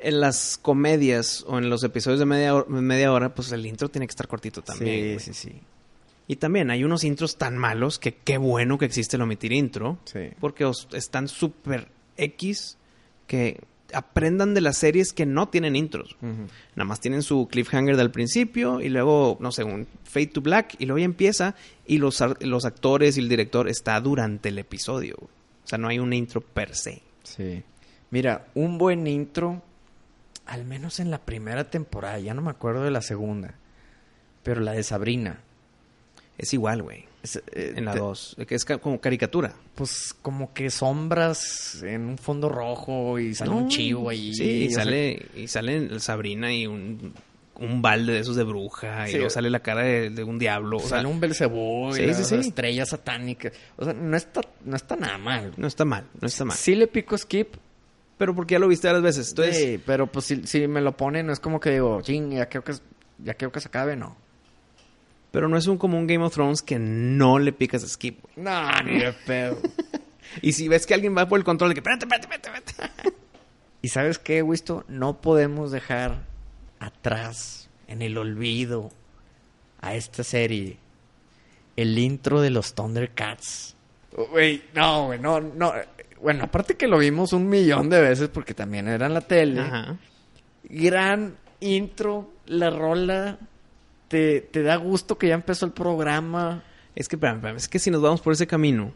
[0.00, 3.88] en las comedias o en los episodios de media hora, media hora pues el intro
[3.88, 4.94] tiene que estar cortito también.
[4.94, 5.20] sí, güey.
[5.20, 5.62] sí, sí.
[6.28, 9.98] Y también hay unos intros tan malos que qué bueno que existe el omitir intro.
[10.04, 10.28] Sí.
[10.38, 12.76] Porque os- están súper X
[13.26, 13.60] que
[13.94, 16.16] aprendan de las series que no tienen intros.
[16.20, 20.76] Nada más tienen su cliffhanger del principio y luego, no sé, un fade to black
[20.78, 21.54] y luego ya empieza
[21.86, 25.16] y los, los actores y el director está durante el episodio.
[25.18, 27.00] O sea, no hay un intro per se.
[27.22, 27.62] Sí.
[28.10, 29.62] Mira, un buen intro,
[30.44, 33.54] al menos en la primera temporada, ya no me acuerdo de la segunda,
[34.42, 35.40] pero la de Sabrina.
[36.38, 37.04] Es igual, güey.
[37.22, 38.36] Es, eh, En la te- 2.
[38.46, 39.52] Que es ca- como caricatura.
[39.74, 44.32] Pues como que sombras en un fondo rojo y sale un chivo ahí.
[44.34, 47.12] Sí, y sea, sale, y sale Sabrina y un,
[47.56, 49.06] un balde de esos de bruja.
[49.06, 49.12] Sí.
[49.12, 50.76] Y luego sale la cara de, de un diablo.
[50.76, 53.52] O sea, sale un Belcebú Sí, y sí, sea, estrellas satánicas.
[53.76, 55.52] O sea, no está, no está nada mal.
[55.56, 56.56] no está mal, no está mal.
[56.56, 57.56] Sí le pico skip.
[58.16, 59.28] Pero porque ya lo viste varias veces.
[59.30, 62.32] Entonces, sí, pero pues si, si me lo ponen, no es como que digo, ching,
[62.32, 62.72] ya creo que,
[63.22, 64.16] ya creo que se acabe, no.
[65.30, 68.20] Pero no es un como un Game of Thrones que no le picas skip.
[68.22, 68.44] güey.
[68.44, 69.58] No, ni de pedo.
[70.42, 73.16] Y si ves que alguien va por el control de que, espérate, espérate, espérate, espérate.
[73.82, 74.84] ¿Y sabes qué, Wisto?
[74.86, 76.26] No podemos dejar
[76.80, 78.90] atrás, en el olvido,
[79.80, 80.76] a esta serie.
[81.76, 83.76] El intro de los Thundercats.
[84.30, 85.72] Güey, no, güey, no, no.
[86.20, 89.60] Bueno, aparte que lo vimos un millón de veces porque también era en la tele.
[89.60, 89.96] Ajá.
[90.64, 93.38] Gran intro, la rola.
[94.08, 96.64] Te, te da gusto que ya empezó el programa.
[96.94, 98.92] Es que, espérame, espérame, es que si nos vamos por ese camino,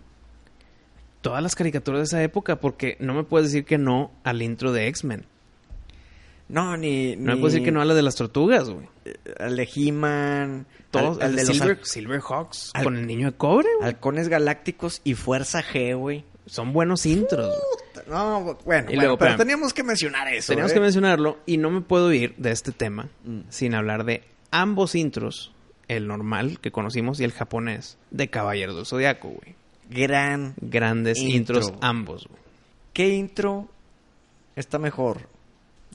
[1.21, 4.73] todas las caricaturas de esa época, porque no me puedes decir que no al intro
[4.73, 5.27] de X-Men.
[6.49, 7.17] No, ni.
[7.17, 8.87] No me puedes decir que no a la de las tortugas, güey.
[9.39, 10.67] Al de He-Man.
[10.91, 13.69] Todos, al- al al de los Silver, hal- Silverhawks, al- con el niño de cobre,
[13.79, 13.89] güey.
[13.89, 16.25] Halcones Galácticos y Fuerza G, güey.
[16.45, 17.55] Son buenos intros.
[18.09, 19.39] No, bueno, Y bueno, luego, pero espérame.
[19.39, 20.49] teníamos que mencionar eso.
[20.49, 20.75] Teníamos ¿eh?
[20.75, 23.43] que mencionarlo y no me puedo ir de este tema Mm.
[23.49, 25.53] sin hablar de ambos intros,
[25.89, 29.57] el normal que conocimos y el japonés de Caballeros del Zodiaco, güey.
[29.91, 30.55] Gran.
[30.61, 31.59] Grandes Intro.
[31.59, 32.41] intros ambos, güey.
[32.93, 33.69] ¿Qué intro
[34.55, 35.29] está mejor?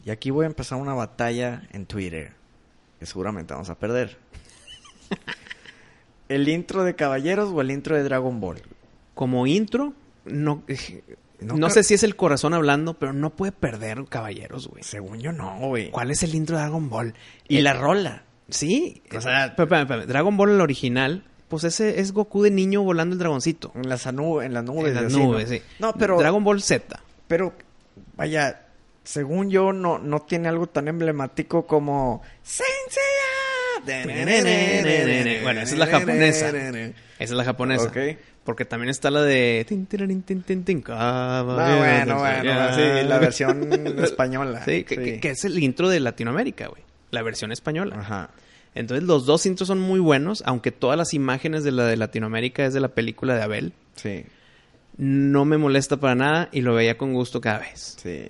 [0.03, 2.33] Y aquí voy a empezar una batalla en Twitter.
[2.99, 4.17] Que seguramente vamos a perder.
[6.29, 8.61] ¿El intro de Caballeros o el intro de Dragon Ball?
[9.13, 9.93] Como intro,
[10.25, 10.63] no,
[11.39, 14.83] No sé si es el corazón hablando, pero no puede perder Caballeros, güey.
[14.83, 15.89] Según yo no, güey.
[15.91, 17.13] ¿Cuál es el intro de Dragon Ball?
[17.47, 18.23] Y la rola.
[18.49, 19.85] Sí, O sea- pero.
[20.05, 23.71] Dragon Ball el original, pues ese es Goku de niño volando el dragoncito.
[23.75, 24.89] En las, anu- en las nubes.
[24.89, 25.55] en las así, nubes, ¿no?
[25.55, 25.61] sí.
[25.79, 26.17] No, pero...
[26.17, 26.99] Dragon Ball Z.
[27.27, 27.53] Pero,
[28.15, 28.61] vaya,
[29.03, 32.21] según yo, no, no tiene algo tan emblemático como...
[32.43, 35.43] Senseiya.
[35.43, 36.49] Bueno, esa es la japonesa.
[36.49, 37.83] Esa es la japonesa.
[37.87, 37.97] Ok.
[38.43, 39.65] Porque también está la de...
[41.45, 43.69] bueno, bueno, sí, la versión
[44.03, 44.63] española.
[44.63, 46.81] Sí, que, que- que es el intro de Latinoamérica, güey.
[47.11, 47.95] La versión española.
[47.99, 48.29] Ajá.
[48.75, 52.65] Entonces los dos intros son muy buenos, aunque todas las imágenes de la de Latinoamérica
[52.65, 53.73] es de la película de Abel.
[53.95, 54.25] Sí,
[54.97, 57.95] No me molesta para nada y lo veía con gusto cada vez.
[58.01, 58.27] sí.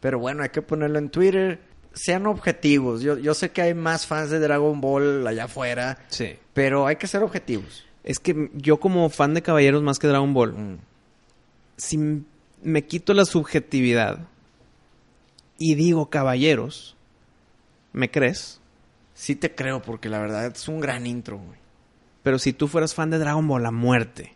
[0.00, 1.58] Pero bueno, hay que ponerlo en Twitter.
[1.94, 3.00] Sean objetivos.
[3.00, 6.36] Yo, yo sé que hay más fans de Dragon Ball allá afuera, Sí.
[6.52, 7.84] pero hay que ser objetivos.
[8.04, 10.78] Es que yo como fan de Caballeros más que Dragon Ball, Mm.
[11.78, 12.22] si
[12.62, 14.20] me quito la subjetividad
[15.58, 16.95] y digo Caballeros,
[17.96, 18.60] ¿me crees?
[19.14, 21.58] Sí te creo, porque la verdad es un gran intro, güey.
[22.22, 24.34] Pero si tú fueras fan de Dragon Ball a muerte,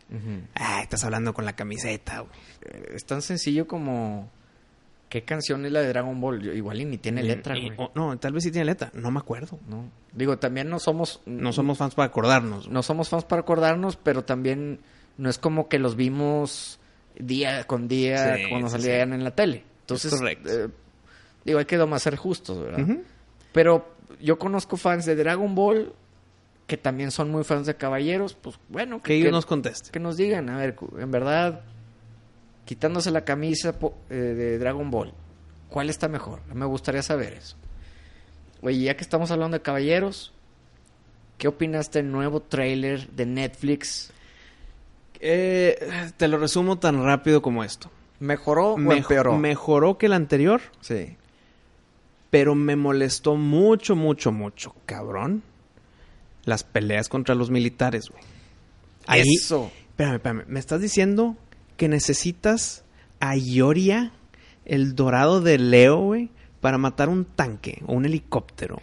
[0.54, 2.32] ah, estás hablando con la camiseta, güey.
[2.62, 4.30] Eh, Es tan sencillo como...
[5.08, 6.40] ¿Qué canción es la de Dragon Ball?
[6.40, 7.74] Yo- igual y ni tiene letra, Y- güey.
[7.78, 9.58] o- no, tal vez sí tiene letra, no me acuerdo.
[9.68, 9.90] No.
[10.12, 11.20] Digo, también no somos...
[11.26, 12.68] No somos fans para acordarnos.
[12.68, 14.78] No somos fans para acordarnos, pero también
[15.18, 16.78] no es como que los vimos
[17.18, 19.64] día con día Sí, cuando sí, salían en la tele.
[19.80, 20.48] Entonces, correcto.
[20.48, 20.68] eh,
[21.44, 22.86] digo, hay que nomás ser justos, ¿verdad?
[23.52, 23.88] Pero
[24.20, 25.92] yo conozco fans de Dragon Ball
[26.66, 29.90] que también son muy fans de Caballeros, pues bueno, Que ellos nos contesten.
[29.90, 31.62] que nos digan, a ver, en verdad,
[32.64, 35.12] quitándose la camisa po- eh, de Dragon Ball,
[35.68, 36.40] ¿cuál está mejor?
[36.54, 37.56] Me gustaría saber eso.
[38.62, 40.32] Oye, ya que estamos hablando de caballeros,
[41.38, 44.12] ¿Qué opinaste del nuevo trailer de Netflix?
[45.20, 47.90] Eh, te lo resumo tan rápido como esto.
[48.20, 49.36] ¿Mejoró o Mejo- empeoró?
[49.38, 51.16] Mejoró que el anterior, Sí.
[52.30, 55.42] Pero me molestó mucho, mucho, mucho, cabrón.
[56.44, 58.22] Las peleas contra los militares, güey.
[59.06, 59.70] Ahí, Eso.
[59.90, 60.44] espérame, espérame.
[60.46, 61.36] ¿Me estás diciendo
[61.76, 62.84] que necesitas
[63.20, 64.12] a Ioria,
[64.64, 68.80] el dorado de Leo, güey, para matar un tanque o un helicóptero?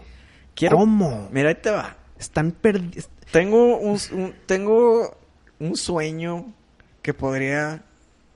[0.56, 0.78] Quiero...
[0.78, 1.30] ¿Cómo?
[1.32, 1.98] Mira, ahí te va.
[2.20, 3.10] Están perdidos.
[3.32, 5.18] Tengo un, un- tengo
[5.60, 6.54] un sueño
[7.02, 7.84] que podría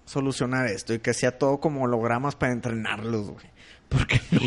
[0.06, 3.46] solucionar esto y que sea todo como hologramas para entrenarlos, güey.
[3.92, 4.40] Porque no,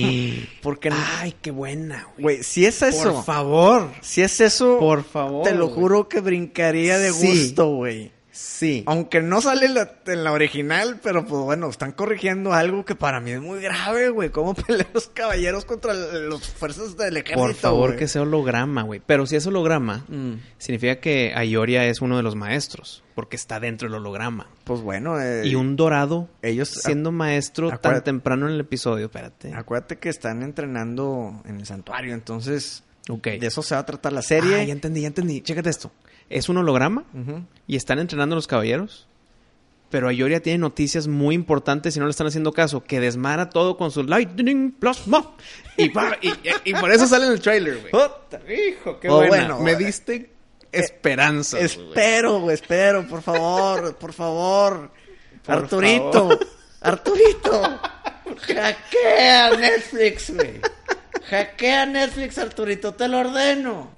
[0.62, 2.42] porque no- Ay, qué buena, güey.
[2.42, 3.90] si es eso, Por favor.
[4.00, 5.44] si es eso, Por favor.
[5.44, 7.26] te lo juro que brincaría de Sí.
[7.28, 8.10] gusto, güey.
[8.36, 8.82] Sí.
[8.86, 12.96] Aunque no sale en la, en la original, pero pues bueno, están corrigiendo algo que
[12.96, 14.30] para mí es muy grave, güey.
[14.30, 17.38] ¿Cómo pelean los caballeros contra las fuerzas del ejército?
[17.40, 17.98] Por favor, güey?
[18.00, 19.00] que sea holograma, güey.
[19.06, 23.60] Pero si es holograma, Mm, significa que Ayoria es uno de los maestros, porque está
[23.60, 24.48] dentro del holograma.
[24.64, 29.54] Pues bueno, eh, Y un dorado ellos siendo maestro tan temprano en el episodio, espérate.
[29.54, 33.28] Acuérdate que están entrenando en el santuario, entonces Ok.
[33.28, 34.56] de eso se va a tratar la serie.
[34.60, 35.40] Ah, ya entendí, ya entendí.
[35.40, 35.92] Chécate esto.
[36.30, 37.04] Es un holograma
[37.66, 39.06] y están entrenando a los caballeros.
[39.90, 42.82] Pero Ayoria tiene noticias muy importantes y no le están haciendo caso.
[42.82, 45.32] Que desmara todo con su Lightning Plasma.
[45.76, 46.16] Y, pa-
[46.64, 47.90] y, por eso sale en el trailer, güey.
[47.90, 48.40] Puta.
[48.48, 50.30] Hijo, qué Oh, bueno, Me eh, diste
[50.70, 51.58] esperanza.
[51.58, 54.90] Espero, güey, espero, por favor, por favor.
[55.44, 56.46] Por Arturito, favor.
[56.80, 57.60] Arturito.
[58.46, 60.60] Hackea Netflix, güey.
[61.28, 63.94] Hackea Netflix, Arturito, te lo ordeno.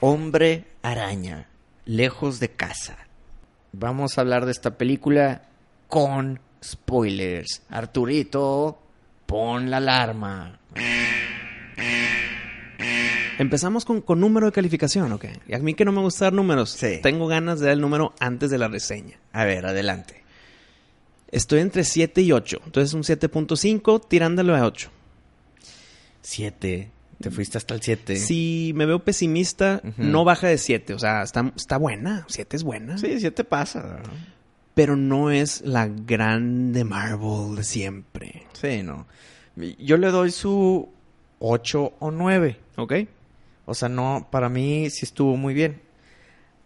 [0.00, 1.48] Hombre araña,
[1.84, 2.96] lejos de casa.
[3.72, 5.42] Vamos a hablar de esta película
[5.88, 7.62] con spoilers.
[7.70, 8.78] Arturito,
[9.26, 10.60] pon la alarma.
[13.38, 15.24] Empezamos con, con número de calificación, ¿ok?
[15.48, 16.70] Y a mí que no me gusta dar números.
[16.70, 17.00] Sí.
[17.02, 19.18] Tengo ganas de dar el número antes de la reseña.
[19.32, 20.25] A ver, adelante.
[21.30, 22.60] Estoy entre 7 y 8.
[22.66, 24.90] Entonces un 7.5 tirándolo a 8.
[26.22, 26.90] Siete.
[27.20, 28.16] Te fuiste hasta el siete.
[28.16, 29.94] Si me veo pesimista, Ujú.
[30.02, 30.92] no baja de 7.
[30.92, 32.26] O sea, está, está buena.
[32.28, 32.98] 7 es buena.
[32.98, 34.00] Sí, siete pasa.
[34.04, 34.10] ¿no?
[34.74, 38.46] Pero no es la grande Marvel de siempre.
[38.52, 39.06] Sí, no.
[39.78, 40.90] Yo le doy su
[41.38, 42.58] ocho o nueve.
[42.76, 42.92] ¿Ok?
[43.64, 45.80] O sea, no, para mí sí estuvo muy bien.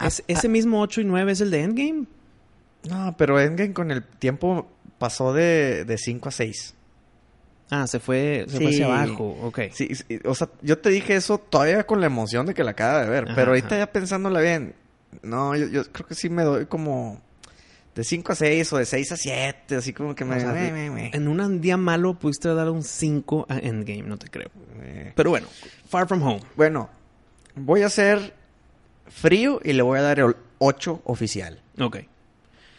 [0.00, 2.06] Es- ese mismo 8 y 9 es el de Endgame.
[2.88, 4.68] No, pero Endgame con el tiempo
[4.98, 6.74] pasó de, de 5 a 6.
[7.72, 9.36] Ah, se fue, se fue hacia abajo.
[9.42, 9.60] Ok.
[9.72, 12.72] Sí, sí, o sea, yo te dije eso todavía con la emoción de que la
[12.72, 13.24] acaba de ver.
[13.26, 13.78] Ajá, pero ahorita ajá.
[13.78, 14.74] ya pensándola bien,
[15.22, 17.20] no, yo, yo creo que sí me doy como
[17.94, 20.36] de 5 a 6 o de 6 a 7, así como que me...
[20.36, 24.02] O sea, me- me- me- En un día malo pudiste dar un 5 a Endgame,
[24.02, 24.50] no te creo.
[24.78, 25.46] me- Pero bueno,
[25.88, 26.40] Far From Home.
[26.56, 26.88] Bueno,
[27.54, 28.34] voy a hacer
[29.06, 31.60] frío y le voy a dar el 8 oficial.
[31.78, 31.98] Ok.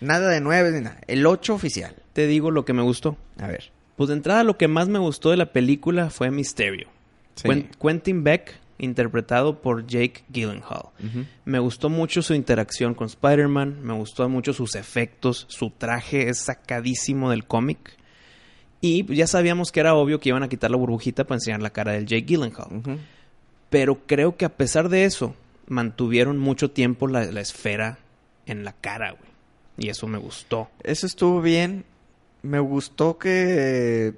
[0.02, 1.96] Nada de 9 ni nada, el 8 oficial.
[2.14, 3.18] Te digo lo que me gustó.
[3.40, 3.72] A ver.
[3.96, 6.88] Pues de entrada lo que más me gustó de la película fue Misterio.
[7.36, 7.48] Sí.
[7.48, 10.90] Quen- Quentin Beck, interpretado por Jake Gyllenhaal.
[11.46, 16.40] Me gustó mucho su interacción con Spider-Man, me gustó mucho sus efectos, su traje es
[16.40, 17.96] sacadísimo del cómic.
[18.82, 21.70] Y ya sabíamos que era obvio que iban a quitar la burbujita para enseñar la
[21.70, 23.00] cara del Jake Gyllenhaal.
[23.70, 25.36] Pero creo que a pesar de eso,
[25.68, 28.00] mantuvieron mucho tiempo la, la esfera
[28.48, 29.31] en la cara, güey.
[29.78, 30.70] Y eso me gustó.
[30.84, 31.86] Eso estuvo bien.
[32.44, 34.14] Me gustó que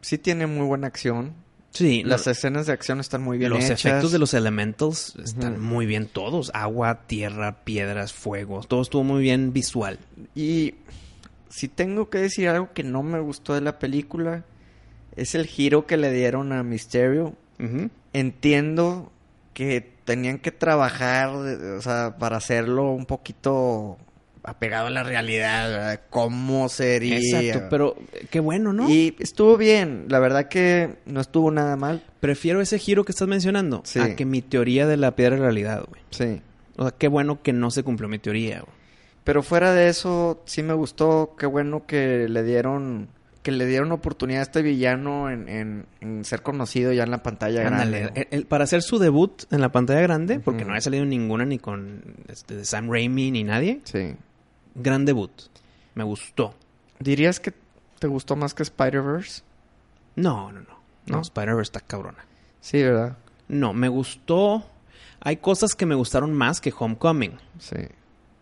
[0.00, 1.32] sí tiene muy buena acción.
[1.70, 3.84] Sí, Las no- escenas de acción están muy bien los hechas.
[3.84, 6.50] efectos de los elementals están muy bien todos.
[6.54, 8.60] Agua, tierra, piedras, fuego.
[8.62, 9.98] Todo estuvo muy bien visual.
[10.36, 10.74] Y
[11.48, 14.44] si tengo que decir algo que no me gustó de la película,
[15.16, 17.34] es el giro que le dieron a Mysterio.
[18.12, 19.10] Entiendo
[19.52, 23.96] que tenían que trabajar, o sea, para hacerlo un poquito
[24.44, 26.00] apegado a la realidad, ¿verdad?
[26.10, 27.18] ¿Cómo sería?
[27.18, 28.88] Exacto, pero eh, qué bueno, ¿no?
[28.88, 32.02] Y estuvo bien, la verdad que no estuvo nada mal.
[32.20, 33.98] Prefiero ese giro que estás mencionando Sí.
[34.00, 36.02] a que mi teoría de la piedra de realidad, güey.
[36.10, 36.40] Sí.
[36.76, 38.74] O sea, qué bueno que no se cumplió mi teoría, güey.
[39.24, 41.34] Pero fuera de eso, sí me gustó.
[41.38, 43.08] Qué bueno que le dieron
[43.42, 47.22] que le dieron oportunidad a este villano en, en- en ser conocido ya en la
[47.22, 48.28] pantalla Ándale, grande.
[48.30, 51.44] el- el- para hacer su debut en la pantalla grande, porque no había salido ninguna
[51.44, 54.14] ni con este, Sam Raimi ni nadie, Sí.
[54.74, 55.30] Gran debut.
[55.94, 56.54] Me gustó.
[56.98, 57.52] ¿Dirías que
[57.98, 59.42] te gustó más que Spider-Verse?
[60.16, 60.84] No, no, no.
[61.06, 61.20] No, ¿No?
[61.20, 62.24] Spider-Verse está cabrona.
[62.60, 63.16] Sí, ¿verdad?
[63.48, 64.64] No, me gustó.
[65.20, 67.38] Hay cosas que me gustaron más que Homecoming.
[67.58, 67.76] Sí.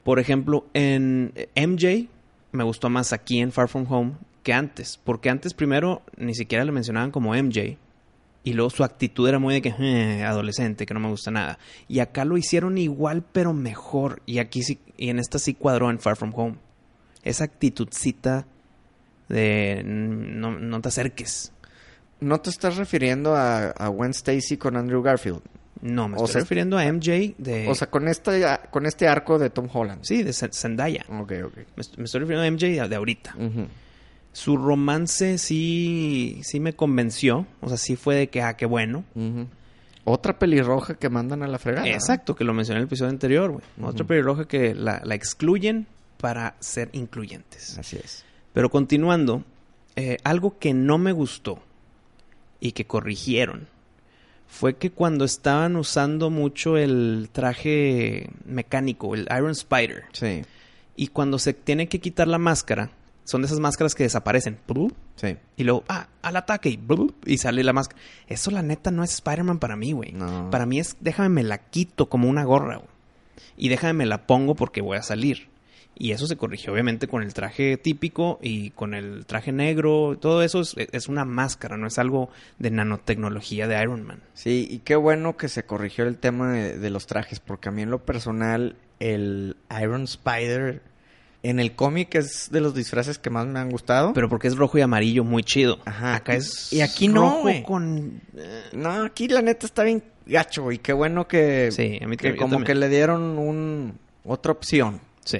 [0.04, 2.08] Por ejemplo, en MJ
[2.52, 4.12] me gustó más aquí en Far From Home
[4.42, 4.98] que antes.
[5.02, 7.78] Porque antes primero ni siquiera le mencionaban como MJ.
[8.44, 11.58] Y luego su actitud era muy de que "Eh, adolescente, que no me gusta nada.
[11.88, 14.20] Y acá lo hicieron igual, pero mejor.
[14.26, 16.56] Y aquí sí, y en esta sí cuadró en Far From Home.
[17.22, 18.46] Esa actitudcita
[19.28, 21.52] de "Mm, no, no te acerques.
[22.20, 25.40] ¿No te estás refiriendo a, a Gwen Stacy con Andrew Garfield?
[25.80, 27.66] No, me O estoy sea, refiriendo a MJ de.
[27.68, 30.02] O sea, con este, con este arco de Tom Holland.
[30.04, 31.04] sí, de Zen- Zendaya.
[31.08, 31.56] Ok, ok.
[31.56, 33.34] Me, est- me estoy refiriendo a MJ de, ahorita.
[33.36, 33.66] Ujú.
[34.32, 37.46] Su romance sí, sí me convenció.
[37.60, 39.04] O sea, sí fue de que, ah, qué bueno.
[40.04, 41.86] Otra pelirroja que mandan a la fregada.
[41.88, 43.64] Exacto, que lo mencioné en el episodio anterior, güey.
[43.82, 47.78] Otra pelirroja que la, la excluyen para ser incluyentes.
[47.78, 48.24] Así es.
[48.52, 49.44] Pero continuando,
[49.96, 51.62] eh, algo que no me gustó
[52.60, 53.68] y que corrigieron
[54.48, 60.42] fue que cuando estaban usando mucho el traje mecánico, el Iron Spider, Sí,
[60.94, 62.90] y cuando se tiene que quitar la máscara,
[63.24, 64.58] son de esas máscaras que desaparecen.
[65.56, 66.80] Y luego, ah, al ataque y,
[67.26, 68.00] y sale la máscara.
[68.26, 70.12] Eso la neta no es Spider-Man para mí, güey.
[70.12, 70.50] No.
[70.50, 72.88] Para mí es, déjame me la quito como una gorra, güey.
[73.56, 75.50] Y déjame me la pongo porque voy a salir.
[75.94, 80.16] Y eso se corrigió obviamente con el traje típico y con el traje negro.
[80.18, 84.22] Todo eso es, es una máscara, no es algo de nanotecnología de Iron Man.
[84.32, 87.72] Sí, y qué bueno que se corrigió el tema de, de los trajes, porque a
[87.72, 90.82] mí en lo personal, el Iron Spider
[91.42, 94.12] en el cómic es de los disfraces que más me han gustado.
[94.12, 95.78] Pero porque es rojo y amarillo, muy chido.
[95.84, 96.14] Ajá.
[96.16, 97.62] Acá es Y aquí no, rojo güey.
[97.64, 98.20] con...
[98.36, 102.16] eh, No, aquí la neta está bien gacho, y qué bueno que, Sí, a mí
[102.16, 102.66] que como también.
[102.66, 105.00] que le dieron un otra opción.
[105.24, 105.38] Sí.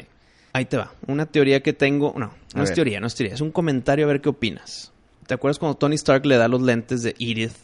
[0.53, 0.92] Ahí te va.
[1.07, 2.12] Una teoría que tengo.
[2.16, 2.74] No, A no es ver.
[2.74, 3.34] teoría, no es teoría.
[3.34, 4.90] Es un comentario a ver qué opinas.
[5.26, 7.55] ¿Te acuerdas cuando Tony Stark le da los lentes de Edith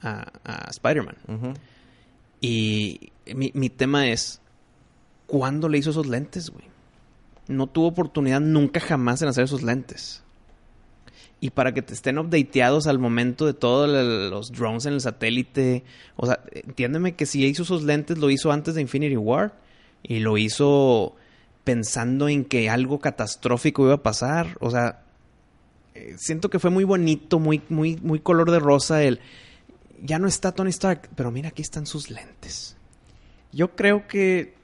[0.00, 1.16] a, a Spider-Man?
[2.40, 4.40] Y mi, mi tema es:
[5.26, 6.64] ¿cuándo le hizo esos lentes, güey?
[7.48, 10.22] No tuvo oportunidad nunca jamás en hacer esos lentes.
[11.40, 15.84] Y para que te estén updateados al momento de todos los drones en el satélite.
[16.16, 19.54] O sea, entiéndeme que si hizo esos lentes, lo hizo antes de Infinity War.
[20.02, 21.16] Y lo hizo
[21.64, 24.56] pensando en que algo catastrófico iba a pasar.
[24.60, 25.02] O sea,
[25.94, 29.20] eh, siento que fue muy bonito, muy, muy, muy color de rosa el.
[30.02, 32.76] Ya no está Tony Stark, pero mira, aquí están sus lentes.
[33.52, 34.54] Yo creo que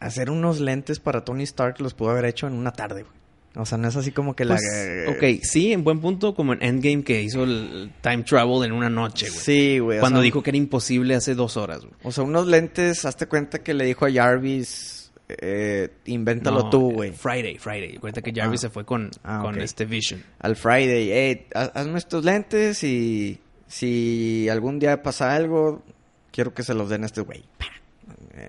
[0.00, 3.14] hacer unos lentes para Tony Stark los pudo haber hecho en una tarde, güey.
[3.56, 4.60] O sea, no es así como que Pues,
[5.06, 5.10] la...
[5.12, 8.88] ok, sí, en buen punto, como en Endgame que hizo el time travel en una
[8.88, 9.40] noche, güey.
[9.40, 9.98] Sí, güey.
[9.98, 11.92] Cuando sea, dijo que era imposible hace dos horas, güey.
[12.04, 16.90] O sea, unos lentes, hazte cuenta que le dijo a Jarvis, eh, invéntalo No, tú,
[16.90, 17.10] eh, güey.
[17.12, 17.96] Friday, Friday.
[17.98, 18.62] Cuenta que Jarvis Ah.
[18.62, 20.22] se fue con, Ah, con este Vision.
[20.38, 25.82] Al Friday, hey, ha- hazme estos lentes y si algún día pasa algo,
[26.30, 27.42] quiero que se los den a este güey.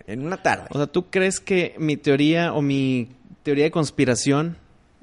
[0.08, 0.66] En una tarde.
[0.70, 3.10] O sea, ¿tú crees que mi teoría o mi
[3.44, 4.58] teoría de conspiración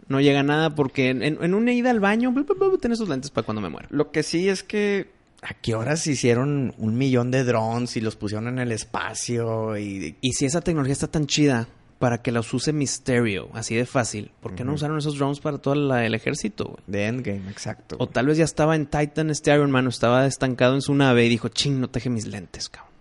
[0.09, 0.75] no llega a nada?
[0.75, 3.89] Porque en, una ida al baño, blu, blu, lentes para cuando me muera.
[3.91, 5.11] Lo que sí es que
[5.43, 10.17] a qué horas hicieron un millón de drones y los pusieron en el espacio y
[10.21, 14.31] Y si esa tecnología está tan chida para que los use Mysterio, así de fácil,
[14.41, 16.79] ¿por qué no usaron esos drones para todo la- el ejército, güey?
[16.87, 17.97] de Endgame, exacto.
[17.99, 20.95] O tal vez ya estaba en Titan este Iron Man, o estaba estancado en su
[20.95, 22.93] nave y dijo, ching, no teje mis lentes, cabrón.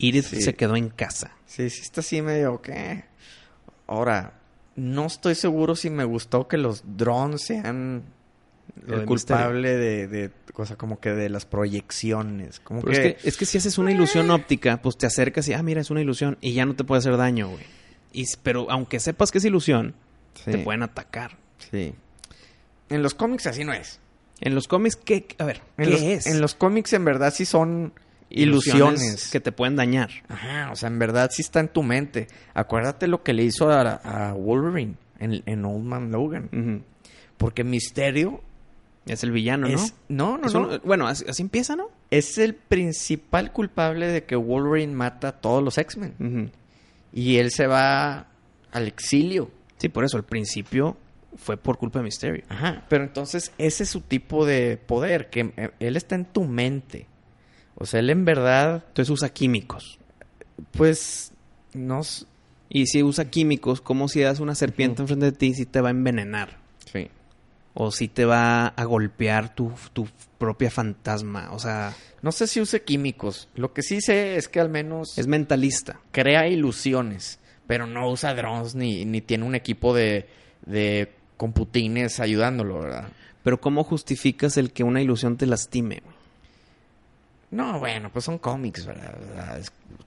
[0.00, 0.22] Sí.
[0.22, 1.32] se quedó en casa.
[1.46, 3.04] Sí, sí está así medio que.
[3.86, 4.34] Ahora,
[4.76, 8.04] no estoy seguro si me gustó que los drones sean
[8.86, 12.60] el de culpable de, de, o sea, como que de las proyecciones.
[12.60, 15.48] Como Pero que, es, que, es que si haces una ilusión óptica, pues te acercas
[15.48, 17.64] y, ah, mira, es una ilusión y ya no te puede hacer daño, güey.
[18.12, 19.94] Y, pero aunque sepas que es ilusión,
[20.34, 21.36] sí, te pueden atacar.
[21.70, 21.94] sí.
[22.88, 24.00] En los cómics así no es.
[24.40, 25.24] En los cómics, ¿qué?
[25.38, 26.26] A ver, En ¿qué los, es?
[26.26, 27.92] En los cómics en verdad sí son
[28.30, 29.30] ilusiones.
[29.30, 30.10] que te pueden dañar.
[30.28, 32.28] Ajá, o sea, en verdad sí está en tu mente.
[32.54, 33.82] Acuérdate lo que le hizo a,
[34.28, 36.84] a Wolverine en, en Old Man Logan.
[37.36, 38.40] Porque Misterio
[39.06, 39.74] Es el villano, ¿no?
[39.74, 39.94] es...
[40.08, 40.68] No, no, no.
[40.68, 41.88] un- bueno, así, así empieza, ¿no?
[42.10, 46.50] es el principal culpable de que Wolverine mata a todos los X-Men.
[47.12, 48.26] Y él se va
[48.72, 49.50] al exilio.
[49.78, 50.96] Sí, por eso, al principio
[51.36, 52.44] fue por culpa de Mysterio.
[52.48, 52.84] Ajá.
[52.88, 57.06] Pero entonces ese es su tipo de poder, que eh, él está en tu mente.
[57.82, 59.98] O sea, él en verdad, Entonces usa químicos.
[60.72, 61.32] pues,
[61.74, 62.02] no...
[62.68, 65.88] Y si usa químicos, como si das una serpiente enfrente de ti, si te va
[65.88, 66.58] a envenenar.
[66.92, 67.08] Sí.
[67.74, 70.06] O si te va a golpear tu, tu
[70.38, 71.48] propia fantasma.
[71.50, 73.48] O sea, No sé si use químicos.
[73.56, 75.98] Lo que sí sé es que al menos es mentalista.
[76.12, 80.28] crea ilusiones, pero no usa drones ni, ni tiene un equipo de,
[80.64, 83.08] de computines ayudándolo, ¿verdad?
[83.42, 86.02] Pero ¿cómo justificas el que una ilusión te lastime?
[87.50, 89.14] No, bueno, pues son cómics, ¿verdad?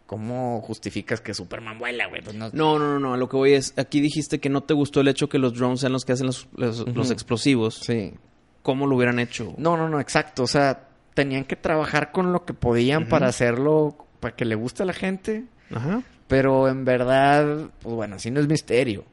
[0.05, 2.21] ¿Cómo justificas que Superman vuela, güey?
[2.21, 2.49] Pues no...
[2.53, 5.27] No, no, no, lo que voy es, aquí dijiste que no te gustó el hecho
[5.27, 7.75] que los drones sean los que hacen los, los- explosivos.
[7.75, 8.13] Sí.
[8.61, 9.53] cómo lo hubieran hecho.
[9.57, 10.43] No, no, no, exacto.
[10.43, 14.83] O sea, tenían que trabajar con lo que podían para hacerlo, para que le guste
[14.83, 15.43] a la gente.
[15.73, 16.01] Ajá.
[16.27, 19.03] Pero en verdad, pues bueno, así no es misterio.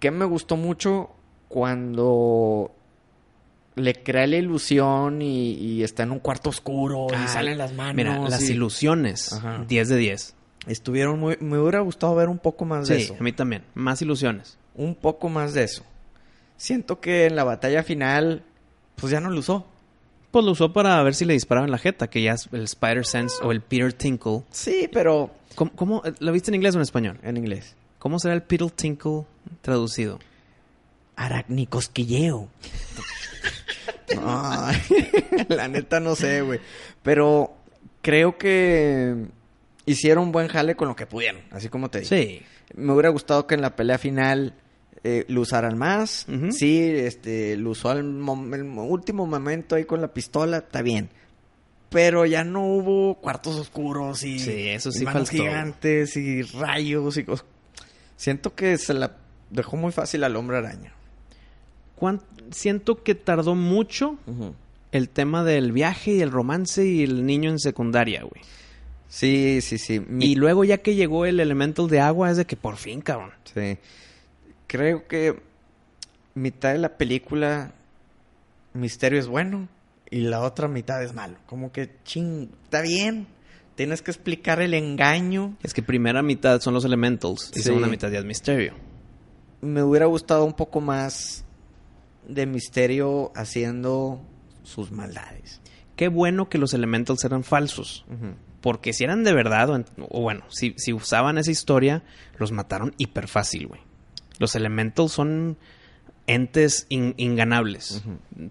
[0.00, 1.10] Que me gustó mucho
[1.48, 2.70] cuando
[3.76, 7.72] le crea la ilusión y, y está en un cuarto oscuro Ah, y salen las
[7.72, 7.94] manos.
[7.94, 9.64] Mira, las ilusiones, Ajá.
[9.68, 10.34] 10 de 10.
[10.66, 11.36] Estuvieron muy...
[11.40, 13.16] Me hubiera gustado ver un poco más de Sí, eso.
[13.18, 13.62] a mí también.
[13.74, 14.58] Más ilusiones.
[14.74, 15.84] Un poco más de eso.
[16.56, 18.42] Siento que en la batalla final,
[18.96, 19.66] pues ya no lo usó.
[20.30, 22.64] Pues lo usó para ver si le disparaban en la jeta, que ya es el
[22.64, 24.42] Spider Sense o el Peter Tinkle.
[24.50, 27.18] Sí, pero ¿Cómo, cómo- lo viste en inglés o en español?
[27.22, 27.74] en inglés.
[27.98, 29.24] ¿Cómo será el Peter Tinkle
[29.62, 30.18] traducido?
[31.16, 32.48] Aracnicosquilleo.
[34.16, 34.68] No,
[35.48, 36.60] la neta no sé, güey.
[37.02, 37.54] Pero
[38.02, 39.14] creo que
[39.86, 42.08] hicieron un buen jale con lo que pudieron, así como te digo.
[42.08, 42.42] Sí.
[42.74, 44.54] Me hubiera gustado que en la pelea final
[45.02, 46.26] eh, lo usaran más.
[46.50, 51.10] Sí, este, lo usó al último momento ahí con la pistola, está bien.
[51.88, 57.16] Pero ya no hubo cuartos oscuros y, Sí, eso sí y manos gigantes y rayos
[57.16, 57.46] y cosas.
[58.16, 59.16] Siento que se la
[59.50, 60.92] dejó muy fácil al hombre araña.
[62.00, 62.20] ¿Cuán-
[62.50, 64.16] Siento que tardó mucho
[64.90, 68.42] el tema del viaje y el romance y el niño en secundaria, güey.
[69.08, 70.00] Sí, sí, sí.
[70.00, 73.00] Mi- Y luego ya que llegó el elemental de agua es de que por fin,
[73.02, 73.30] cabrón.
[73.54, 73.78] Sí.
[74.66, 75.40] Creo que
[76.34, 77.72] mitad de la película
[78.72, 79.68] Misterio es bueno
[80.10, 81.36] y la otra mitad es malo.
[81.46, 83.26] Como que ching, está bien.
[83.76, 85.56] Tienes que explicar el engaño.
[85.62, 87.62] Es que primera mitad son los elementals y Sí.
[87.64, 88.74] segunda mitad ya es misterio.
[89.60, 91.44] Me hubiera gustado un poco más
[92.28, 94.22] de Misterio haciendo
[94.62, 95.60] sus maldades.
[95.96, 98.04] Qué bueno que los elementals eran falsos.
[98.60, 102.02] Porque si eran de verdad, o, en- o bueno, si, si usaban esa historia,
[102.38, 103.80] los mataron hiper fácil, güey.
[104.38, 105.56] Los elementals son
[106.26, 108.02] entes in- inganables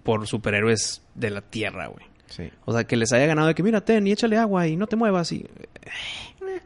[0.02, 2.04] por superhéroes de la tierra, güey.
[2.26, 2.50] Sí.
[2.64, 4.86] O sea, que les haya ganado de que, mira, ten y échale agua y no
[4.86, 5.32] te muevas.
[5.32, 5.46] Y...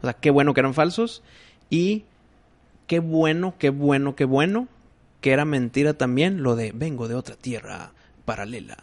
[0.01, 1.23] O sea, qué bueno que eran falsos.
[1.69, 2.03] Y
[2.87, 4.67] qué bueno, qué bueno, qué bueno
[5.21, 7.91] que era mentira también lo de vengo de otra tierra
[8.25, 8.77] paralela.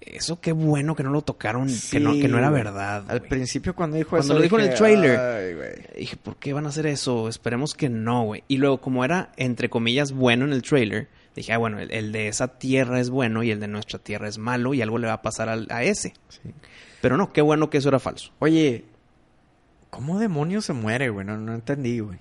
[0.00, 3.04] Eso qué bueno que no lo tocaron, que, no, que no era verdad.
[3.08, 5.92] Al principio cuando dijo Cuando eso lo dijo en el trailer.
[5.96, 7.28] Dije, ¿por qué van a hacer eso?
[7.28, 8.42] Esperemos que no, güey.
[8.48, 12.12] Y luego, como era, entre comillas, bueno en el trailer, dije, ah, bueno, el, el
[12.12, 15.06] de esa tierra es bueno y el de nuestra tierra es malo y algo le
[15.06, 16.14] va a pasar al- a ese.
[16.28, 16.50] Sí.
[17.02, 18.32] Pero no, qué bueno que eso era falso.
[18.38, 18.86] Oye,
[19.90, 21.26] ¿cómo demonios se muere, güey?
[21.26, 22.18] No, no entendí, güey.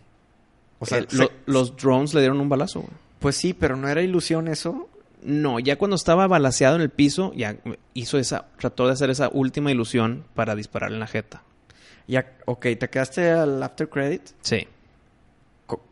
[0.79, 2.93] O sea, El- se- lo- los drones le dieron un balazo, güey.
[3.19, 4.89] Pues sí, pero no era ilusión eso.
[5.21, 7.57] No, ya cuando estaba balaseado en el piso, ya
[7.93, 11.43] hizo esa, trató de hacer esa última ilusión para disparar en la jeta.
[12.07, 14.21] Ya, ok, ¿te quedaste al after credit?
[14.41, 14.67] Sí.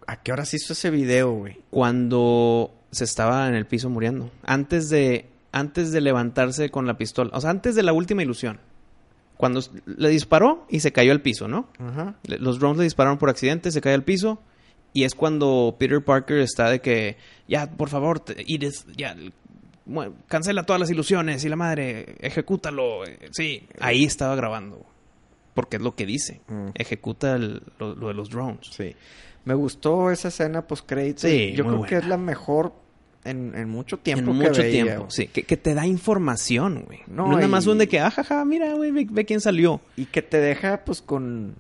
[0.08, 1.60] ¿A qué horas hizo ese video, güey?
[1.70, 4.32] Cuando se estaba en el piso muriendo.
[4.44, 7.32] Antes de, antes de levantarse con la pistola.
[7.34, 8.60] O sea, antes de la última ilusión.
[9.36, 11.70] Cuando le disparó y se cayó al piso, ¿no?
[11.78, 12.16] Ajá.
[12.24, 14.40] Los drones le dispararon por accidente, se cae al piso.
[14.98, 17.18] Y es cuando Peter Parker está de que,
[17.48, 19.16] ya, por favor, Iris, ya,
[20.28, 23.06] cancela todas las ilusiones y la madre, ejecútalo.
[23.06, 24.86] eh, Sí, ahí estaba grabando.
[25.54, 26.42] Porque es lo que dice.
[26.48, 26.70] Mm.
[26.74, 28.68] Ejecuta el- lo, lo de los drones.
[28.72, 28.96] Sí.
[29.46, 31.22] Me gustó esa escena post créditos.
[31.30, 32.74] Sí, Yo muy creo que es la mejor
[33.24, 35.28] en, en mucho tiempo en que mucho veía, tiempo, sí.
[35.28, 37.00] Que, que te da información, güey.
[37.08, 39.42] No, No, es nada más y- un de que, ajaja, mira, güey, ve, ve quién
[39.42, 39.80] salió.
[39.96, 41.56] Y que te deja, pues, con...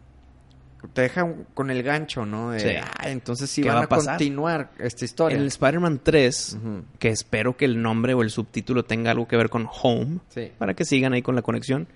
[0.93, 2.51] Te deja con el gancho, ¿no?
[2.51, 2.69] De, Sí.
[2.81, 4.17] ah, entonces sí ¿Qué van va a, pasar?
[4.17, 5.35] continuar esta historia.
[5.35, 6.83] En el Spider-Man 3, Ujú.
[6.99, 10.51] que espero que el nombre o el subtítulo tenga algo que ver con Home, Sí.
[10.57, 11.87] para que sigan ahí con la conexión.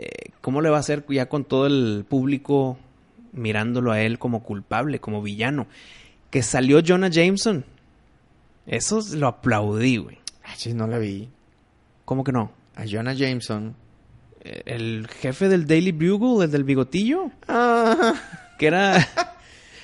[0.00, 2.78] eh, ¿Cómo le va a hacer ya con todo el público
[3.32, 5.66] mirándolo a él como culpable, como villano?
[6.30, 7.64] Que salió Jonah Jameson.
[8.66, 10.18] Eso lo aplaudí, güey.
[10.44, 11.28] Ah, sí, no la vi.
[12.04, 12.52] ¿Cómo que no?
[12.76, 13.74] A Jonah Jameson.
[14.44, 18.14] Eh, El jefe del Daily Bugle, el del bigotillo, Ah,
[18.58, 19.06] que era...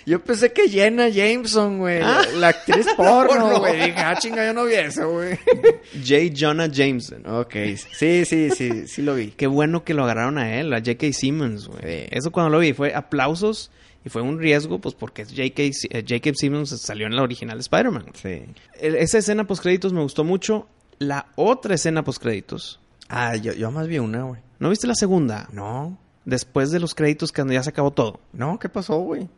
[0.06, 2.00] yo pensé que Jenna Jameson, güey.
[2.02, 2.22] Ah.
[2.34, 3.58] La, la actriz porno, No.
[3.60, 3.74] güey.
[3.76, 5.38] Dije, ah, chinga, yo no vi eso, güey.
[6.06, 6.32] J.
[6.36, 7.26] Jonah Jameson.
[7.26, 7.54] ok.
[7.96, 8.86] Sí, sí, sí.
[8.86, 9.28] Sí lo vi.
[9.32, 11.12] Qué bueno que lo agarraron a él, a J.K.
[11.12, 11.80] Simmons, güey.
[11.82, 12.06] Sí.
[12.10, 13.70] Eso cuando lo vi fue aplausos
[14.04, 15.62] y fue un riesgo, pues porque J.K.
[15.90, 16.32] Eh.
[16.34, 18.06] Simmons salió en la original de Spider-Man.
[18.14, 18.42] Sí.
[18.78, 20.68] El- Esa escena postcréditos me gustó mucho.
[20.98, 22.78] La otra escena postcréditos.
[23.16, 24.40] Ah, yo, yo más vi una, güey.
[24.58, 25.48] ¿No viste la segunda?
[25.52, 25.96] No.
[26.24, 28.18] Después de los créditos cuando ya se acabó todo.
[28.32, 29.28] No, ¿qué pasó, güey?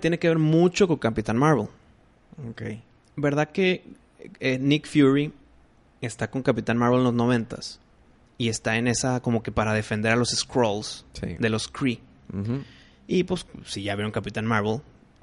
[0.00, 1.68] Tiene que ver mucho con Capitán Marvel.
[2.50, 2.62] Ok.
[3.16, 3.84] ¿Verdad que
[4.40, 5.32] eh, Nick Fury
[6.00, 7.80] está con Capitán Marvel en los noventas?
[8.38, 11.36] Y está en esa como que para defender a los Skrulls Sí.
[11.38, 12.00] de los Kree.
[13.06, 14.80] Y pues, si ya vieron Capitán Marvel,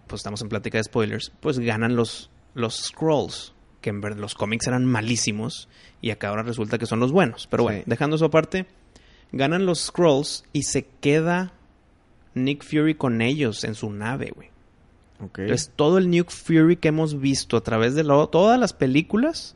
[0.08, 3.54] pues estamos en plática de spoilers, pues ganan los, los Scrolls.
[3.84, 5.70] Que en verdad los cómics eran malísimos
[6.02, 7.46] y acá ahora resulta que son los buenos.
[7.52, 7.84] Pero bueno, Sí.
[7.86, 8.66] dejando eso aparte,
[9.32, 11.54] ganan los Scrolls y se queda
[12.34, 14.50] Nick Fury con ellos en su nave, güey.
[15.20, 19.56] Entonces, todo el Nick Fury que hemos visto a través de lo- todas las películas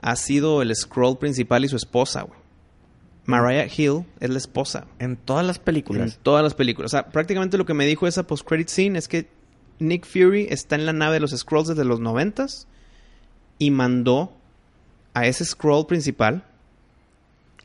[0.00, 2.38] ha sido el Scroll principal y su esposa, güey.
[3.26, 6.18] Mariah Hill es la esposa en todas las en películas.
[6.22, 6.92] todas las películas.
[6.92, 9.28] O sea, prácticamente lo que me dijo esa post-credit scene es que
[9.78, 12.66] Nick Fury está en la nave de los Scrolls desde los noventas
[13.58, 14.32] y mandó
[15.14, 16.44] a ese Scroll principal,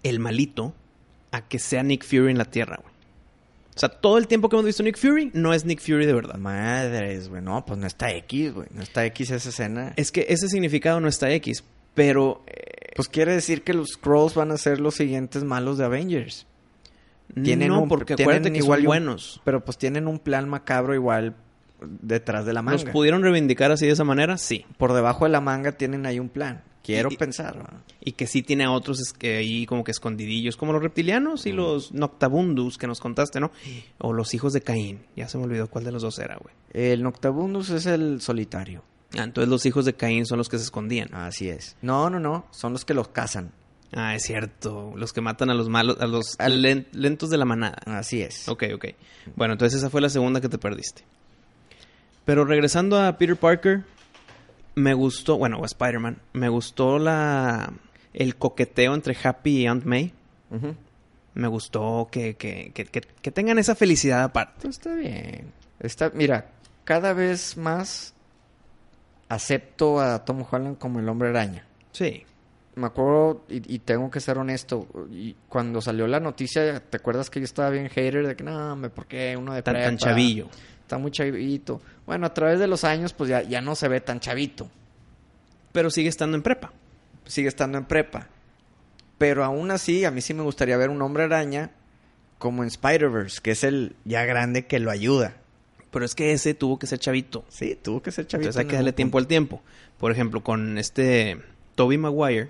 [0.04, 0.74] el malito,
[1.32, 2.92] a que sea Nick Fury en la Tierra, güey.
[3.76, 6.14] O sea, todo el tiempo que hemos visto Nick Fury no es Nick Fury de
[6.14, 6.36] verdad.
[6.38, 7.42] Madres, güey.
[7.42, 8.68] No, pues no está X, güey.
[8.74, 9.94] No está X esa escena.
[9.96, 11.64] Es que ese significado no está X,
[11.96, 15.86] pero eh, Pues quiere decir que los Scrolls van a ser los siguientes malos de
[15.86, 16.46] Avengers.
[17.44, 19.42] Tienen no, un- porque tienen acuérdate que igual son un- buenos.
[19.46, 21.34] Pero pues tienen un plan macabro igual
[21.82, 22.92] detrás de la ¿Los manga.
[22.92, 24.38] pudieron reivindicar así de esa manera?
[24.38, 24.66] Sí.
[24.78, 26.64] Por debajo de la manga tienen ahí un plan.
[26.84, 27.58] Quiero Y- pensar.
[27.58, 27.66] ¿no?
[28.00, 31.46] Y que sí tiene a otros es que ahí como que escondidillos, como los reptilianos
[31.46, 33.52] y los Noctabundus que nos contaste, ¿no?
[34.00, 35.02] O los hijos de Caín.
[35.16, 36.56] Ya se me olvidó cuál de los dos era, güey.
[36.74, 38.84] El Noctabundus es el solitario.
[39.18, 41.14] Ah, entonces los hijos de Caín son los que se escondían.
[41.14, 41.76] Así es.
[41.82, 42.46] No, no, no.
[42.52, 43.52] Son los que los cazan.
[43.94, 44.94] Ah, es cierto.
[44.96, 46.38] Los que matan a los malos, a los
[46.94, 47.78] lentos de la manada.
[47.86, 48.48] Así es.
[48.48, 48.86] Ok, ok.
[49.36, 51.04] Bueno, entonces esa fue la segunda que te perdiste.
[52.32, 53.82] Pero regresando a Peter Parker,
[54.76, 57.74] me gustó, bueno, o a Spider-Man, me gustó la
[58.14, 60.14] el coqueteo entre Happy y Aunt May.
[61.34, 64.60] Me gustó que, que, que, que- que tengan esa felicidad aparte.
[64.62, 65.52] Pues está bien.
[65.82, 66.52] Está, mira,
[66.86, 68.14] cada vez más
[69.28, 71.66] acepto a Tom Holland como el hombre araña.
[71.92, 72.24] Sí.
[72.76, 77.30] Me acuerdo, y, y tengo que ser honesto, y cuando salió la noticia, ¿te acuerdas
[77.30, 79.84] que yo estaba bien hater de que no, me, ¿por qué uno de Tan, tan
[79.84, 79.98] prepa?
[79.98, 80.48] chavillo.
[80.92, 81.82] Está muy chavito.
[82.06, 84.70] Bueno, a través de los años, pues ya, ya no se ve tan chavito.
[85.72, 86.74] Pero sigue estando en prepa.
[87.24, 88.28] Sigue estando en prepa.
[89.18, 91.72] Pero aún así, a mí sí me gustaría ver un hombre araña
[92.40, 95.38] como en Spider-Verse, que es el ya grande que lo ayuda.
[95.92, 97.46] Pero es que ese tuvo que ser chavito.
[97.48, 98.50] Sí, tuvo que ser chavito.
[98.50, 99.62] Entonces hay que darle tiempo al tiempo.
[99.98, 101.42] Por ejemplo, con este
[101.76, 102.50] Toby Maguire,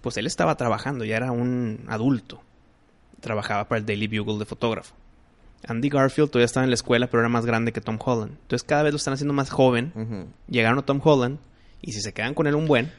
[0.00, 2.40] pues él estaba trabajando, ya era un adulto.
[3.18, 4.94] Trabajaba para el Daily Bugle de fotógrafo.
[5.68, 8.32] Andy Garfield todavía estaba en la escuela, pero era más grande que Tom Holland.
[8.42, 9.92] Entonces cada vez lo están haciendo más joven.
[10.48, 11.38] Llegaron a Tom Holland
[11.80, 12.90] y si se quedan con él un buen,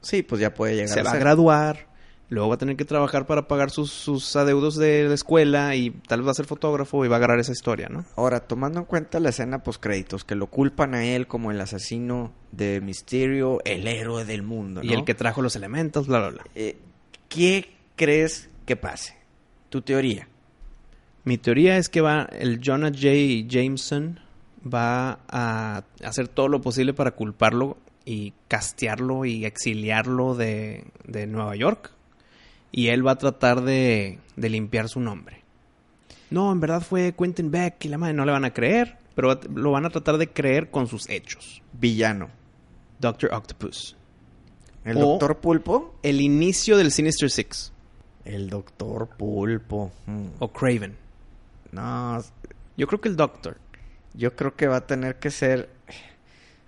[0.00, 1.86] Sí, pues ya puede llegar se a va a graduar,
[2.28, 5.90] luego va a tener que trabajar para pagar sus, sus adeudos de la escuela y
[5.90, 8.04] tal vez va a ser fotógrafo y va a agarrar esa historia, ¿no?
[8.16, 11.60] Ahora, tomando en cuenta la escena post créditos, que lo culpan a él como el
[11.60, 14.94] asesino de Misterio, el héroe del mundo, Y ¿no?
[14.94, 16.42] el que trajo los elementos, bla, bla, bla.
[16.56, 16.78] Eh,
[17.28, 19.14] ¿Qué crees que pase?
[19.68, 20.26] Tu teoría.
[21.24, 23.46] Mi teoría es que va el Jonah J.
[23.46, 24.18] Jameson
[24.66, 31.54] va a hacer todo lo posible para culparlo y castearlo y exiliarlo de, de Nueva
[31.56, 31.92] York.
[32.72, 35.42] Y él va a tratar de, de limpiar su nombre.
[36.30, 39.38] No, en verdad fue Quentin Beck y la madre no le van a creer, pero
[39.54, 41.62] lo van a tratar de creer con sus hechos.
[41.72, 42.30] Villano.
[42.98, 43.96] Doctor Octopus.
[44.84, 45.94] El O- doctor Pulpo.
[46.02, 47.72] El inicio del Sinister Six.
[48.24, 49.92] El doctor Pulpo.
[50.06, 50.26] Mm.
[50.38, 50.96] O Craven.
[51.72, 52.22] No,
[52.76, 53.56] Yo creo que el Doctor.
[54.14, 55.68] yo creo que va a tener que ser...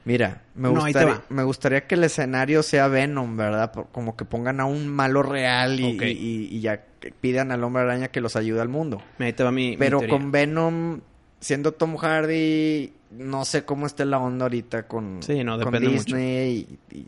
[0.07, 1.23] Mira, me No, gustaría, va.
[1.31, 3.73] me gustaría que el escenario sea Venom, ¿verdad?
[3.73, 7.83] Por- Como que pongan a un malo real y, y- ya que pidan al hombre
[7.85, 9.01] araña que los ayude al mundo.
[9.19, 11.01] Ahí te va mi, Pero con Venom,
[11.41, 16.79] siendo Tom Hardy, no sé cómo esté la onda ahorita con, Sí, no, con Disney
[16.91, 17.07] y, y,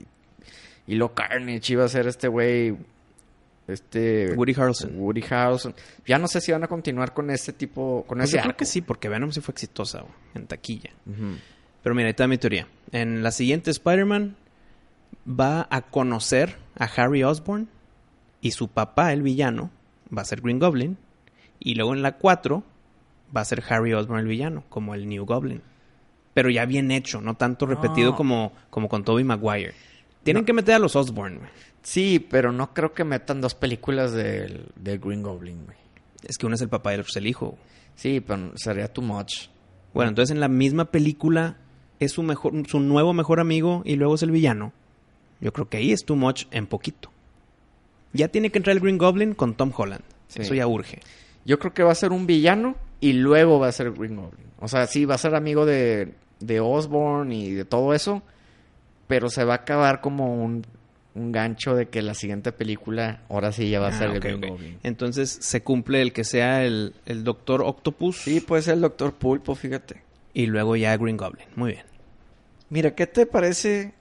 [0.87, 2.77] y lo Carnage iba a ser este güey,
[3.69, 4.93] este Woody Harrelson.
[4.97, 5.75] Woody Harrelson.
[6.07, 8.57] Ya no sé si van a continuar con ese tipo, con Pues ese yo creo
[8.57, 10.05] que sí, porque Venom sí fue exitosa
[10.35, 10.91] en taquilla.
[11.83, 12.67] Pero mira, ahí está mi teoría.
[12.93, 14.37] En la siguiente Spider-Man
[15.29, 17.69] va a conocer a Harry Osborn
[18.41, 19.71] y su papá, el villano,
[20.17, 20.97] va a ser Green Goblin.
[21.59, 22.63] Y luego en la 4
[23.37, 25.63] va a ser Harry Osborn el villano, como el New Goblin.
[26.35, 28.17] Pero ya bien hecho, no tanto repetido No.
[28.17, 29.73] como, como con Tobey Maguire.
[30.23, 30.47] Tienen No.
[30.47, 31.41] que meter a los Osborn.
[31.87, 35.77] Sí, pero no creo que metan dos películas del, del Green Goblin, güey.
[36.25, 37.57] Es que uno es el papá y el otro es el hijo.
[37.95, 39.51] Sí, pero sería too much.
[39.95, 41.59] Bueno, entonces en la misma película
[42.01, 44.73] es su mejor, su nuevo mejor amigo y luego es el villano.
[45.41, 47.13] Yo creo que ahí es too much en poquito.
[48.13, 50.03] Ya tiene que entrar el Green Goblin con Tom Holland.
[50.27, 50.43] Sí.
[50.43, 50.99] Eso ya urge.
[51.45, 54.49] Yo creo que va a ser un villano y luego va a ser Green Goblin.
[54.59, 58.25] O sea, sí, va a ser amigo de, de Osborn y de todo eso,
[59.07, 60.67] pero se va a acabar como un,
[61.17, 64.21] un gancho de que la siguiente película ahora sí ya va a Ah, ser el
[64.21, 64.41] Green.
[64.41, 64.79] Goblin.
[64.83, 69.15] Entonces se cumple el que sea el, el Doctor Octopus Sí, puede ser el Doctor
[69.15, 70.03] Pulpo, fíjate.
[70.35, 71.47] y luego ya Green Goblin.
[71.57, 71.85] Muy bien.
[72.69, 73.95] Mira, ¿qué te parece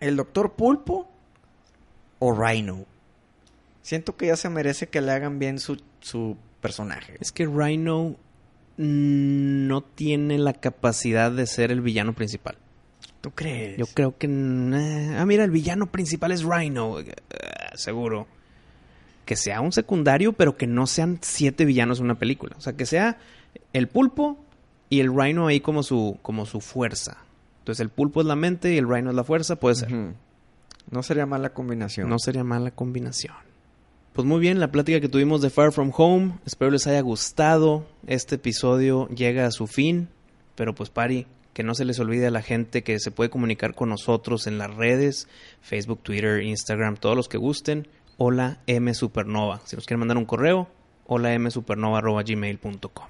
[0.00, 1.08] ¿El Doctor Pulpo
[2.18, 2.84] o Rhino?
[3.82, 7.16] Siento que ya se merece que le hagan bien su, su personaje.
[7.20, 8.16] Es que Rhino
[8.78, 12.56] mm, no tiene la capacidad de ser el villano principal.
[13.26, 13.76] ¿Tú crees?
[13.76, 14.28] Yo creo que...
[14.28, 17.00] eh, ah, mira, el villano principal es Rhino.
[17.00, 17.12] Eh,
[17.74, 18.28] seguro.
[19.24, 22.54] Que sea un secundario, pero que no sean siete villanos en una película.
[22.56, 23.18] O sea, que sea
[23.72, 24.38] el pulpo
[24.90, 27.16] y el Rhino ahí como su, como su fuerza.
[27.58, 29.92] Entonces el pulpo es la mente y el Rhino es la fuerza, puede ser.
[30.88, 32.08] No sería mala combinación.
[32.08, 33.34] No sería mala combinación.
[34.12, 36.38] Pues muy bien, la plática que tuvimos de Far From Home.
[36.46, 37.88] Espero les haya gustado.
[38.06, 40.10] Este episodio llega a su fin.
[40.54, 41.26] Pero pues, Pari,
[41.56, 44.58] que no se les olvide a la gente que se puede comunicar con nosotros en
[44.58, 45.26] las redes:
[45.62, 47.88] Facebook, Twitter, Instagram, todos los que gusten.
[48.18, 49.62] Hola M Supernova.
[49.64, 50.68] Si nos quieren mandar un correo,
[51.06, 53.06] hola msupernova.gmail.com.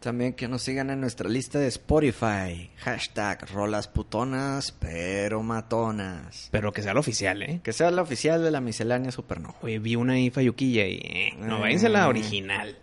[0.00, 2.68] También que nos sigan en nuestra lista de Spotify.
[2.78, 6.48] Hashtag rolas putonas pero matonas.
[6.50, 7.60] Pero que sea lo oficial, ¿eh?
[7.62, 9.54] Que sea la oficial de la miscelánea supernova.
[9.62, 10.96] Oye, vi una Yuquilla y...
[10.96, 11.60] eh, no, Eh.
[11.60, 12.76] váyanse a la original.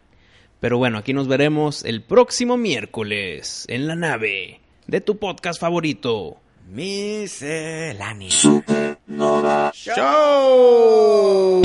[0.62, 6.38] Pero bueno, aquí nos veremos el próximo miércoles en la nave de tu podcast favorito.
[6.68, 8.30] Miscelánea.
[8.32, 9.72] Supernova.
[9.74, 11.62] Show.